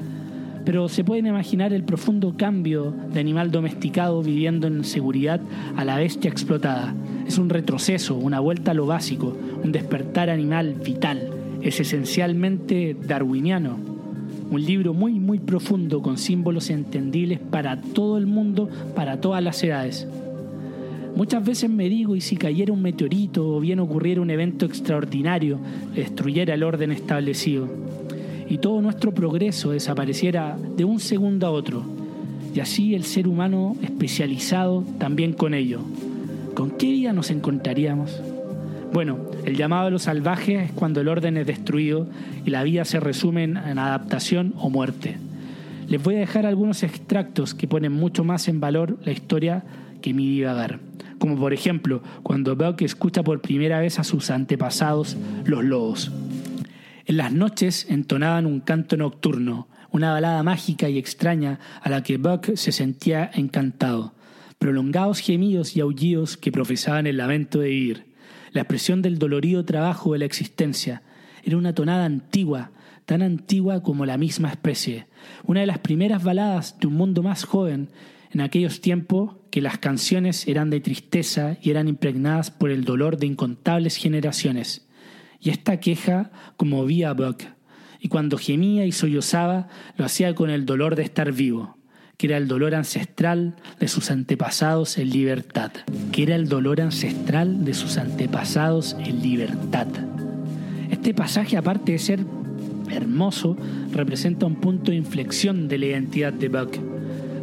pero 0.66 0.88
se 0.88 1.04
pueden 1.04 1.26
imaginar 1.26 1.74
el 1.74 1.84
profundo 1.84 2.36
cambio 2.38 2.94
de 3.12 3.20
animal 3.20 3.50
domesticado 3.50 4.22
viviendo 4.22 4.68
en 4.68 4.84
seguridad 4.84 5.42
a 5.76 5.84
la 5.84 5.98
bestia 5.98 6.30
explotada. 6.30 6.94
Es 7.28 7.40
un 7.40 7.50
retroceso, 7.50 8.16
una 8.16 8.40
vuelta 8.40 8.72
a 8.72 8.76
lo 8.76 8.86
básico, 8.86 9.36
un 9.64 9.72
despertar 9.72 10.30
animal 10.30 10.76
vital. 10.76 11.45
Es 11.66 11.80
esencialmente 11.80 12.96
darwiniano. 13.08 13.80
Un 14.52 14.64
libro 14.64 14.94
muy 14.94 15.14
muy 15.14 15.40
profundo 15.40 16.04
con 16.04 16.20
símbolos 16.20 16.70
entendibles 16.70 17.40
para 17.40 17.82
todo 17.82 18.20
el 18.20 18.28
mundo, 18.28 18.70
para 18.96 19.20
todas 19.20 19.44
las 19.44 19.64
edades. 19.64 20.08
Muchas 21.16 21.44
veces 21.44 21.72
me 21.72 21.90
digo, 21.90 22.16
¿y 22.16 22.22
si 22.22 22.38
cayera 22.38 22.72
un 22.72 22.84
meteorito 22.84 23.56
o 23.56 23.60
bien 23.60 23.80
ocurriera 23.80 24.22
un 24.22 24.30
evento 24.30 24.68
extraordinario, 24.68 25.58
destruyera 25.96 26.54
el 26.54 26.62
orden 26.62 26.92
establecido? 26.92 27.68
Y 28.48 28.60
todo 28.60 28.80
nuestro 28.84 29.12
progreso 29.12 29.72
desapareciera 29.72 30.56
de 30.78 30.86
un 30.86 31.00
segundo 31.00 31.48
a 31.48 31.52
otro. 31.52 31.82
Y 32.54 32.60
así 32.60 32.94
el 32.94 33.06
ser 33.06 33.28
humano 33.28 33.76
especializado 33.82 34.84
también 35.00 35.34
con 35.34 35.56
ello. 35.56 35.80
¿Con 36.54 36.70
qué 36.78 36.86
día 36.86 37.12
nos 37.12 37.32
encontraríamos? 37.32 38.22
Bueno, 38.96 39.20
el 39.44 39.58
llamado 39.58 39.84
de 39.84 39.92
los 39.92 40.04
salvajes 40.04 40.68
es 40.68 40.72
cuando 40.72 41.02
el 41.02 41.10
orden 41.10 41.36
es 41.36 41.46
destruido 41.46 42.08
y 42.46 42.50
la 42.50 42.64
vida 42.64 42.86
se 42.86 43.02
resume 43.02 43.44
en 43.44 43.58
adaptación 43.58 44.54
o 44.56 44.70
muerte. 44.70 45.18
Les 45.90 46.02
voy 46.02 46.16
a 46.16 46.20
dejar 46.20 46.46
algunos 46.46 46.82
extractos 46.82 47.54
que 47.54 47.68
ponen 47.68 47.92
mucho 47.92 48.24
más 48.24 48.48
en 48.48 48.62
valor 48.62 48.98
la 49.04 49.12
historia 49.12 49.66
que 50.02 50.14
mi 50.14 50.30
divagar 50.30 50.80
como 51.20 51.36
por 51.36 51.52
ejemplo 51.52 52.02
cuando 52.24 52.56
Buck 52.56 52.84
escucha 52.84 53.22
por 53.22 53.42
primera 53.42 53.82
vez 53.82 54.00
a 54.00 54.06
sus 54.06 54.30
antepasados, 54.30 55.18
los 55.44 55.66
lobos. 55.66 56.14
En 57.06 57.18
las 57.18 57.34
noches 57.34 57.88
entonaban 57.90 58.46
un 58.46 58.62
canto 58.62 58.96
nocturno, 58.96 59.68
una 59.92 60.14
balada 60.14 60.42
mágica 60.42 60.88
y 60.88 60.98
extraña 60.98 61.60
a 61.82 61.90
la 61.90 62.02
que 62.02 62.16
Buck 62.16 62.56
se 62.56 62.72
sentía 62.72 63.30
encantado, 63.34 64.14
prolongados 64.58 65.20
gemidos 65.20 65.76
y 65.76 65.82
aullidos 65.82 66.38
que 66.38 66.54
profesaban 66.54 67.08
el 67.08 67.18
lamento 67.18 67.60
de 67.60 67.68
vivir, 67.68 68.15
la 68.56 68.62
expresión 68.62 69.02
del 69.02 69.20
dolorido 69.20 69.66
trabajo 69.66 70.14
de 70.14 70.20
la 70.20 70.26
existencia. 70.26 71.04
Era 71.44 71.58
una 71.58 71.76
tonada 71.76 72.06
antigua, 72.06 72.72
tan 73.06 73.22
antigua 73.22 73.84
como 73.84 74.06
la 74.06 74.18
misma 74.18 74.50
especie, 74.50 75.08
una 75.44 75.60
de 75.60 75.66
las 75.66 75.80
primeras 75.80 76.24
baladas 76.24 76.80
de 76.80 76.88
un 76.88 76.94
mundo 76.94 77.22
más 77.22 77.44
joven 77.44 77.90
en 78.32 78.40
aquellos 78.40 78.80
tiempos 78.80 79.36
que 79.52 79.62
las 79.62 79.78
canciones 79.78 80.48
eran 80.48 80.70
de 80.70 80.80
tristeza 80.80 81.58
y 81.62 81.70
eran 81.70 81.90
impregnadas 81.90 82.50
por 82.50 82.72
el 82.72 82.86
dolor 82.86 83.18
de 83.18 83.28
incontables 83.28 83.98
generaciones. 83.98 84.88
Y 85.42 85.50
esta 85.50 85.82
queja 85.82 86.32
conmovía 86.56 87.10
a 87.10 87.14
Buck, 87.14 87.44
y 88.00 88.08
cuando 88.08 88.38
gemía 88.38 88.86
y 88.86 88.94
sollozaba 88.94 89.68
lo 89.98 90.06
hacía 90.06 90.34
con 90.34 90.50
el 90.50 90.66
dolor 90.66 90.96
de 90.96 91.04
estar 91.04 91.34
vivo, 91.34 91.75
que 92.18 92.28
era 92.28 92.38
el 92.38 92.48
dolor 92.48 92.76
ancestral 92.76 93.56
de 93.80 93.88
sus 93.88 94.12
antepasados 94.12 94.98
en 94.98 95.10
libertad, 95.10 95.72
que 96.12 96.24
era 96.24 96.36
el 96.36 96.48
dolor 96.48 96.82
ancestral 96.82 97.66
de 97.66 97.74
sus 97.74 97.98
antepasados 97.98 98.96
en 99.00 99.22
libertad. 99.22 99.88
Este 100.90 101.14
pasaje, 101.14 101.58
aparte 101.58 101.94
de 101.94 102.00
ser 102.00 102.20
hermoso, 102.90 103.58
representa 103.92 104.46
un 104.46 104.56
punto 104.56 104.92
de 104.92 104.98
inflexión 104.98 105.68
de 105.68 105.78
la 105.78 105.86
identidad 105.88 106.34
de 106.34 106.50
Buck 106.50 106.78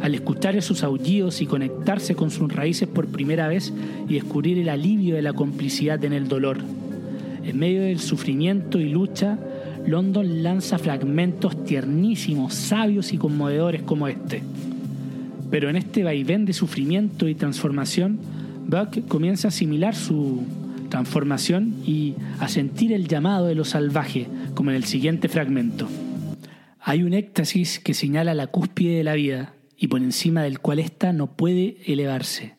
al 0.03 0.15
escuchar 0.15 0.57
esos 0.57 0.83
aullidos 0.83 1.41
y 1.41 1.45
conectarse 1.45 2.13
con 2.13 2.29
sus 2.29 2.51
raíces 2.51 2.89
por 2.89 3.07
primera 3.07 3.47
vez 3.47 3.71
y 4.09 4.15
descubrir 4.15 4.59
el 4.59 4.67
alivio 4.67 5.15
de 5.15 5.21
la 5.21 5.31
complicidad 5.31 6.03
en 6.03 6.11
el 6.11 6.27
dolor. 6.27 6.57
En 7.45 7.57
medio 7.57 7.83
del 7.83 8.01
sufrimiento 8.01 8.81
y 8.81 8.89
lucha, 8.89 9.39
London 9.85 10.43
lanza 10.43 10.77
fragmentos 10.77 11.63
tiernísimos, 11.65 12.53
sabios 12.53 13.13
y 13.13 13.17
conmovedores 13.17 13.81
como 13.83 14.07
este. 14.07 14.41
Pero 15.51 15.69
en 15.69 15.75
este 15.75 16.03
vaivén 16.03 16.45
de 16.45 16.53
sufrimiento 16.53 17.27
y 17.27 17.35
transformación, 17.35 18.19
Buck 18.67 19.07
comienza 19.07 19.47
a 19.47 19.49
asimilar 19.49 19.95
su 19.95 20.43
transformación 20.89 21.75
y 21.85 22.15
a 22.39 22.47
sentir 22.47 22.93
el 22.93 23.07
llamado 23.07 23.47
de 23.47 23.55
lo 23.55 23.65
salvaje, 23.65 24.27
como 24.53 24.69
en 24.69 24.77
el 24.77 24.85
siguiente 24.85 25.27
fragmento. 25.27 25.87
Hay 26.79 27.03
un 27.03 27.13
éxtasis 27.13 27.79
que 27.79 27.93
señala 27.93 28.33
la 28.33 28.47
cúspide 28.47 28.97
de 28.97 29.03
la 29.03 29.13
vida, 29.13 29.53
y 29.77 29.87
por 29.87 30.01
encima 30.01 30.43
del 30.43 30.59
cual 30.59 30.79
ésta 30.79 31.13
no 31.13 31.35
puede 31.35 31.77
elevarse. 31.85 32.55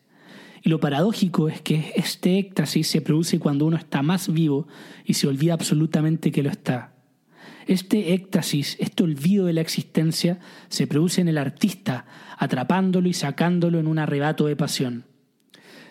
Y 0.63 0.69
lo 0.69 0.79
paradójico 0.79 1.47
es 1.47 1.61
que 1.61 1.93
este 1.95 2.39
éxtasis 2.39 2.87
se 2.87 3.01
produce 3.01 3.39
cuando 3.39 3.65
uno 3.65 3.77
está 3.77 4.01
más 4.01 4.31
vivo 4.31 4.67
y 5.05 5.13
se 5.13 5.27
olvida 5.27 5.53
absolutamente 5.53 6.31
que 6.31 6.43
lo 6.43 6.49
está. 6.49 6.94
Este 7.67 8.13
éxtasis, 8.13 8.77
este 8.79 9.03
olvido 9.03 9.45
de 9.45 9.53
la 9.53 9.61
existencia, 9.61 10.39
se 10.69 10.85
produce 10.85 11.21
en 11.21 11.27
el 11.27 11.37
artista, 11.37 12.05
atrapándolo 12.37 13.09
y 13.09 13.13
sacándolo 13.13 13.79
en 13.79 13.87
un 13.87 13.97
arrebato 13.97 14.45
de 14.45 14.55
pasión. 14.55 15.05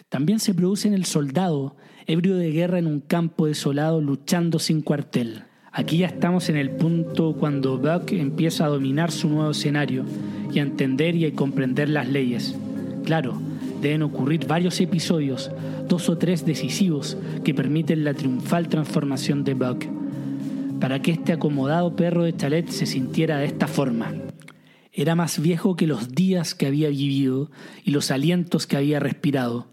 También 0.08 0.38
se 0.38 0.54
produce 0.54 0.86
en 0.86 0.94
el 0.94 1.04
soldado, 1.04 1.76
ebrio 2.06 2.36
de 2.36 2.52
guerra 2.52 2.78
en 2.78 2.86
un 2.86 3.00
campo 3.00 3.46
desolado, 3.46 4.00
luchando 4.00 4.60
sin 4.60 4.82
cuartel. 4.82 5.42
Aquí 5.72 5.98
ya 5.98 6.06
estamos 6.06 6.48
en 6.48 6.56
el 6.56 6.70
punto 6.70 7.32
cuando 7.32 7.78
Buck 7.78 8.12
empieza 8.12 8.64
a 8.64 8.68
dominar 8.68 9.10
su 9.10 9.28
nuevo 9.28 9.50
escenario 9.50 10.04
y 10.52 10.60
a 10.60 10.62
entender 10.62 11.16
y 11.16 11.26
a 11.26 11.32
comprender 11.32 11.88
las 11.88 12.08
leyes. 12.08 12.54
Claro, 13.04 13.40
deben 13.82 14.02
ocurrir 14.02 14.46
varios 14.46 14.80
episodios, 14.80 15.50
dos 15.88 16.08
o 16.08 16.16
tres 16.16 16.46
decisivos, 16.46 17.16
que 17.42 17.52
permiten 17.52 18.04
la 18.04 18.14
triunfal 18.14 18.68
transformación 18.68 19.42
de 19.42 19.54
Buck, 19.54 19.84
para 20.80 21.00
que 21.00 21.12
este 21.12 21.32
acomodado 21.32 21.96
perro 21.96 22.24
de 22.24 22.36
chalet 22.36 22.68
se 22.68 22.86
sintiera 22.86 23.38
de 23.38 23.46
esta 23.46 23.66
forma. 23.66 24.14
Era 24.92 25.14
más 25.14 25.40
viejo 25.40 25.76
que 25.76 25.86
los 25.86 26.14
días 26.14 26.54
que 26.54 26.66
había 26.66 26.88
vivido 26.88 27.50
y 27.84 27.90
los 27.90 28.10
alientos 28.10 28.66
que 28.66 28.76
había 28.76 29.00
respirado. 29.00 29.66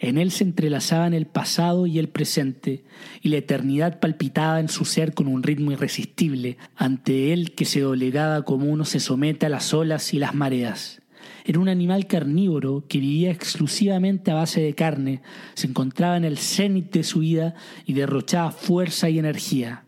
En 0.00 0.18
él 0.18 0.32
se 0.32 0.44
entrelazaban 0.44 1.14
el 1.14 1.26
pasado 1.26 1.86
y 1.86 1.98
el 1.98 2.08
presente, 2.08 2.84
y 3.22 3.28
la 3.28 3.36
eternidad 3.36 4.00
palpitaba 4.00 4.60
en 4.60 4.68
su 4.68 4.84
ser 4.84 5.14
con 5.14 5.28
un 5.28 5.42
ritmo 5.42 5.70
irresistible, 5.72 6.58
ante 6.76 7.32
él 7.32 7.54
que 7.54 7.64
se 7.64 7.80
doblegaba 7.80 8.42
como 8.42 8.66
uno 8.66 8.84
se 8.84 9.00
somete 9.00 9.46
a 9.46 9.48
las 9.48 9.72
olas 9.72 10.12
y 10.12 10.18
las 10.18 10.34
mareas. 10.34 11.00
Era 11.44 11.60
un 11.60 11.68
animal 11.68 12.06
carnívoro 12.06 12.84
que 12.88 12.98
vivía 12.98 13.30
exclusivamente 13.30 14.30
a 14.30 14.34
base 14.34 14.60
de 14.60 14.74
carne, 14.74 15.22
se 15.54 15.68
encontraba 15.68 16.16
en 16.16 16.24
el 16.24 16.38
cenit 16.38 16.92
de 16.92 17.04
su 17.04 17.20
vida 17.20 17.54
y 17.86 17.92
derrochaba 17.92 18.50
fuerza 18.50 19.08
y 19.08 19.18
energía. 19.18 19.83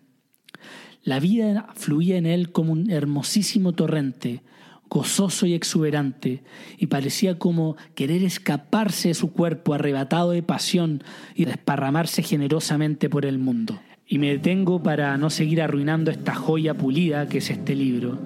La 1.07 1.21
vida 1.21 1.69
fluía 1.77 2.17
en 2.17 2.27
él 2.27 2.51
como 2.51 2.73
un 2.73 2.91
hermosísimo 2.91 3.75
torrente, 3.75 4.43
gozoso 4.91 5.47
y 5.47 5.55
exuberante, 5.55 6.43
y 6.79 6.89
parecía 6.89 7.39
como 7.39 7.77
querer 7.95 8.25
escaparse 8.25 9.09
de 9.09 9.15
su 9.15 9.31
cuerpo 9.31 9.73
arrebatado 9.73 10.33
de 10.33 10.43
pasión 10.43 11.05
y 11.37 11.45
desparramarse 11.45 12.25
generosamente 12.25 13.09
por 13.09 13.25
el 13.25 13.39
mundo. 13.39 13.79
Y 14.09 14.19
me 14.19 14.31
detengo 14.31 14.83
para 14.83 15.17
no 15.17 15.31
seguir 15.31 15.63
arruinando 15.63 16.11
esta 16.11 16.35
joya 16.35 16.75
pulida 16.75 17.29
que 17.29 17.39
es 17.39 17.51
este 17.51 17.77
libro. 17.77 18.19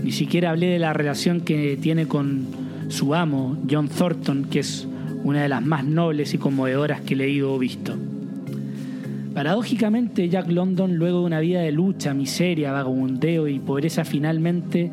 Ni 0.00 0.12
siquiera 0.12 0.50
hablé 0.50 0.68
de 0.68 0.78
la 0.78 0.92
relación 0.92 1.40
que 1.40 1.76
tiene 1.76 2.06
con 2.06 2.46
su 2.86 3.16
amo, 3.16 3.58
John 3.68 3.88
Thornton, 3.88 4.44
que 4.44 4.60
es 4.60 4.86
una 5.24 5.42
de 5.42 5.48
las 5.48 5.66
más 5.66 5.84
nobles 5.84 6.34
y 6.34 6.38
conmovedoras 6.38 7.00
que 7.00 7.14
he 7.14 7.16
leído 7.16 7.52
o 7.52 7.58
visto. 7.58 7.96
Paradójicamente, 9.34 10.28
Jack 10.28 10.50
London, 10.50 10.96
luego 10.96 11.20
de 11.20 11.24
una 11.24 11.40
vida 11.40 11.60
de 11.60 11.72
lucha, 11.72 12.12
miseria, 12.12 12.70
vagabundeo 12.70 13.48
y 13.48 13.58
pobreza, 13.58 14.04
finalmente 14.04 14.90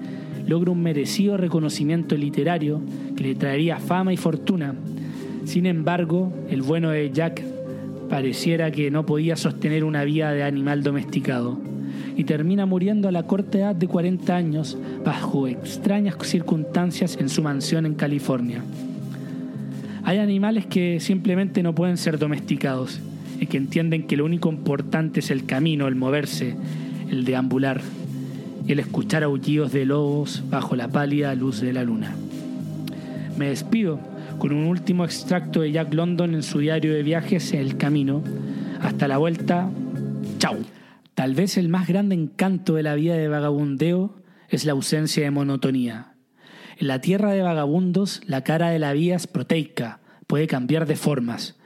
logra 0.48 0.72
un 0.72 0.82
merecido 0.82 1.36
reconocimiento 1.36 2.16
literario 2.16 2.82
que 3.18 3.24
le 3.24 3.36
traería 3.36 3.80
fama 3.80 4.14
y 4.14 4.18
fortuna. 4.18 4.76
Sin 5.44 5.66
embargo, 5.66 6.32
el 6.50 6.62
bueno 6.62 6.90
de 6.90 7.12
Jack 7.12 7.44
pareciera 8.10 8.72
que 8.72 8.90
no 8.92 9.06
podía 9.06 9.36
sostener 9.36 9.84
una 9.84 10.06
vida 10.06 10.32
de 10.32 10.44
animal 10.44 10.84
domesticado 10.84 11.60
y 12.16 12.24
termina 12.24 12.66
muriendo 12.66 13.10
a 13.10 13.12
la 13.12 13.24
corta 13.24 13.58
edad 13.58 13.76
de 13.76 13.88
40 13.88 14.36
años 14.36 14.78
bajo 15.04 15.48
extrañas 15.48 16.16
circunstancias 16.22 17.18
en 17.20 17.28
su 17.28 17.44
mansión 17.44 17.86
en 17.86 17.96
California. 17.96 18.64
Hay 20.04 20.18
animales 20.18 20.66
que 20.66 21.00
simplemente 21.02 21.62
no 21.62 21.76
pueden 21.76 21.98
ser 21.98 22.18
domesticados 22.18 23.02
que 23.48 23.58
entienden 23.58 24.08
que 24.08 24.18
lo 24.18 24.26
único 24.26 24.50
importante 24.50 25.20
es 25.22 25.32
el 25.32 25.46
camino, 25.46 25.88
el 25.88 25.96
moverse, 25.96 26.56
el 27.10 27.26
deambular 27.26 27.82
el 28.70 28.80
escuchar 28.80 29.24
aullidos 29.24 29.72
de 29.72 29.84
lobos 29.84 30.44
bajo 30.48 30.76
la 30.76 30.90
pálida 30.90 31.34
luz 31.34 31.60
de 31.60 31.74
la 31.74 31.84
luna. 31.84 32.16
Me 33.36 33.50
despido 33.50 34.00
con 34.38 34.52
un 34.52 34.66
último 34.66 35.06
extracto 35.06 35.62
de 35.62 35.72
Jack 35.72 35.92
London 35.92 36.36
en 36.36 36.44
su 36.44 36.60
diario 36.60 36.94
de 36.94 37.02
viajes 37.02 37.52
El 37.54 37.78
Camino. 37.78 38.24
Hasta 38.80 39.08
la 39.08 39.18
vuelta. 39.18 39.72
Chau. 40.38 40.58
Tal 41.16 41.34
vez 41.34 41.58
el 41.58 41.68
más 41.68 41.88
grande 41.88 42.14
encanto 42.14 42.76
de 42.76 42.84
la 42.84 42.94
vida 42.94 43.16
de 43.16 43.28
vagabundeo 43.28 44.22
es 44.50 44.66
la 44.66 44.74
ausencia 44.74 45.24
de 45.24 45.32
monotonía. 45.32 46.14
En 46.78 46.88
la 46.88 47.02
tierra 47.02 47.32
de 47.32 47.42
vagabundos, 47.42 48.22
la 48.26 48.44
cara 48.44 48.70
de 48.70 48.78
la 48.78 48.94
vía 48.94 49.16
es 49.16 49.26
proteica, 49.26 50.00
puede 50.28 50.46
cambiar 50.46 50.86
de 50.86 50.96
formas. 50.96 51.59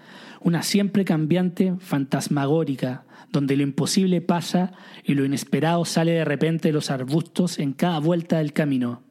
Una 0.44 0.62
siempre 0.62 1.06
cambiante, 1.06 1.76
fantasmagórica, 1.80 3.06
donde 3.32 3.56
lo 3.56 3.64
imposible 3.64 4.22
pasa 4.22 4.74
y 5.04 5.16
lo 5.16 5.26
inesperado 5.26 5.86
sale 5.86 6.12
de 6.12 6.26
repente 6.26 6.70
de 6.70 6.74
los 6.74 6.92
arbustos 6.92 7.60
en 7.60 7.74
cada 7.74 8.00
vuelta 8.00 8.38
del 8.38 8.54
camino. 8.54 9.02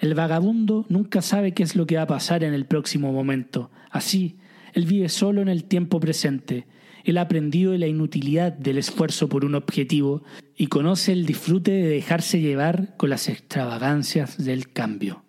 El 0.00 0.14
vagabundo 0.14 0.84
nunca 0.88 1.22
sabe 1.22 1.52
qué 1.52 1.62
es 1.62 1.76
lo 1.76 1.86
que 1.86 1.96
va 1.96 2.02
a 2.02 2.06
pasar 2.06 2.44
en 2.44 2.54
el 2.54 2.66
próximo 2.66 3.12
momento. 3.12 3.70
Así, 3.90 4.36
él 4.72 4.86
vive 4.86 5.08
solo 5.08 5.42
en 5.42 5.48
el 5.48 5.64
tiempo 5.64 6.00
presente 6.00 6.66
él 7.06 7.18
ha 7.18 7.22
aprendido 7.22 7.70
de 7.70 7.78
la 7.78 7.86
inutilidad 7.86 8.52
del 8.52 8.78
esfuerzo 8.78 9.28
por 9.28 9.44
un 9.44 9.54
objetivo 9.54 10.24
y 10.56 10.66
conoce 10.66 11.12
el 11.12 11.24
disfrute 11.24 11.70
de 11.70 11.88
dejarse 11.88 12.40
llevar 12.40 12.96
con 12.96 13.10
las 13.10 13.28
extravagancias 13.28 14.44
del 14.44 14.72
cambio. 14.72 15.24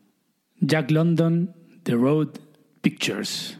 Jack 0.60 0.90
London, 0.90 1.56
The 1.84 1.94
Road 1.94 2.30
Pictures. 2.82 3.60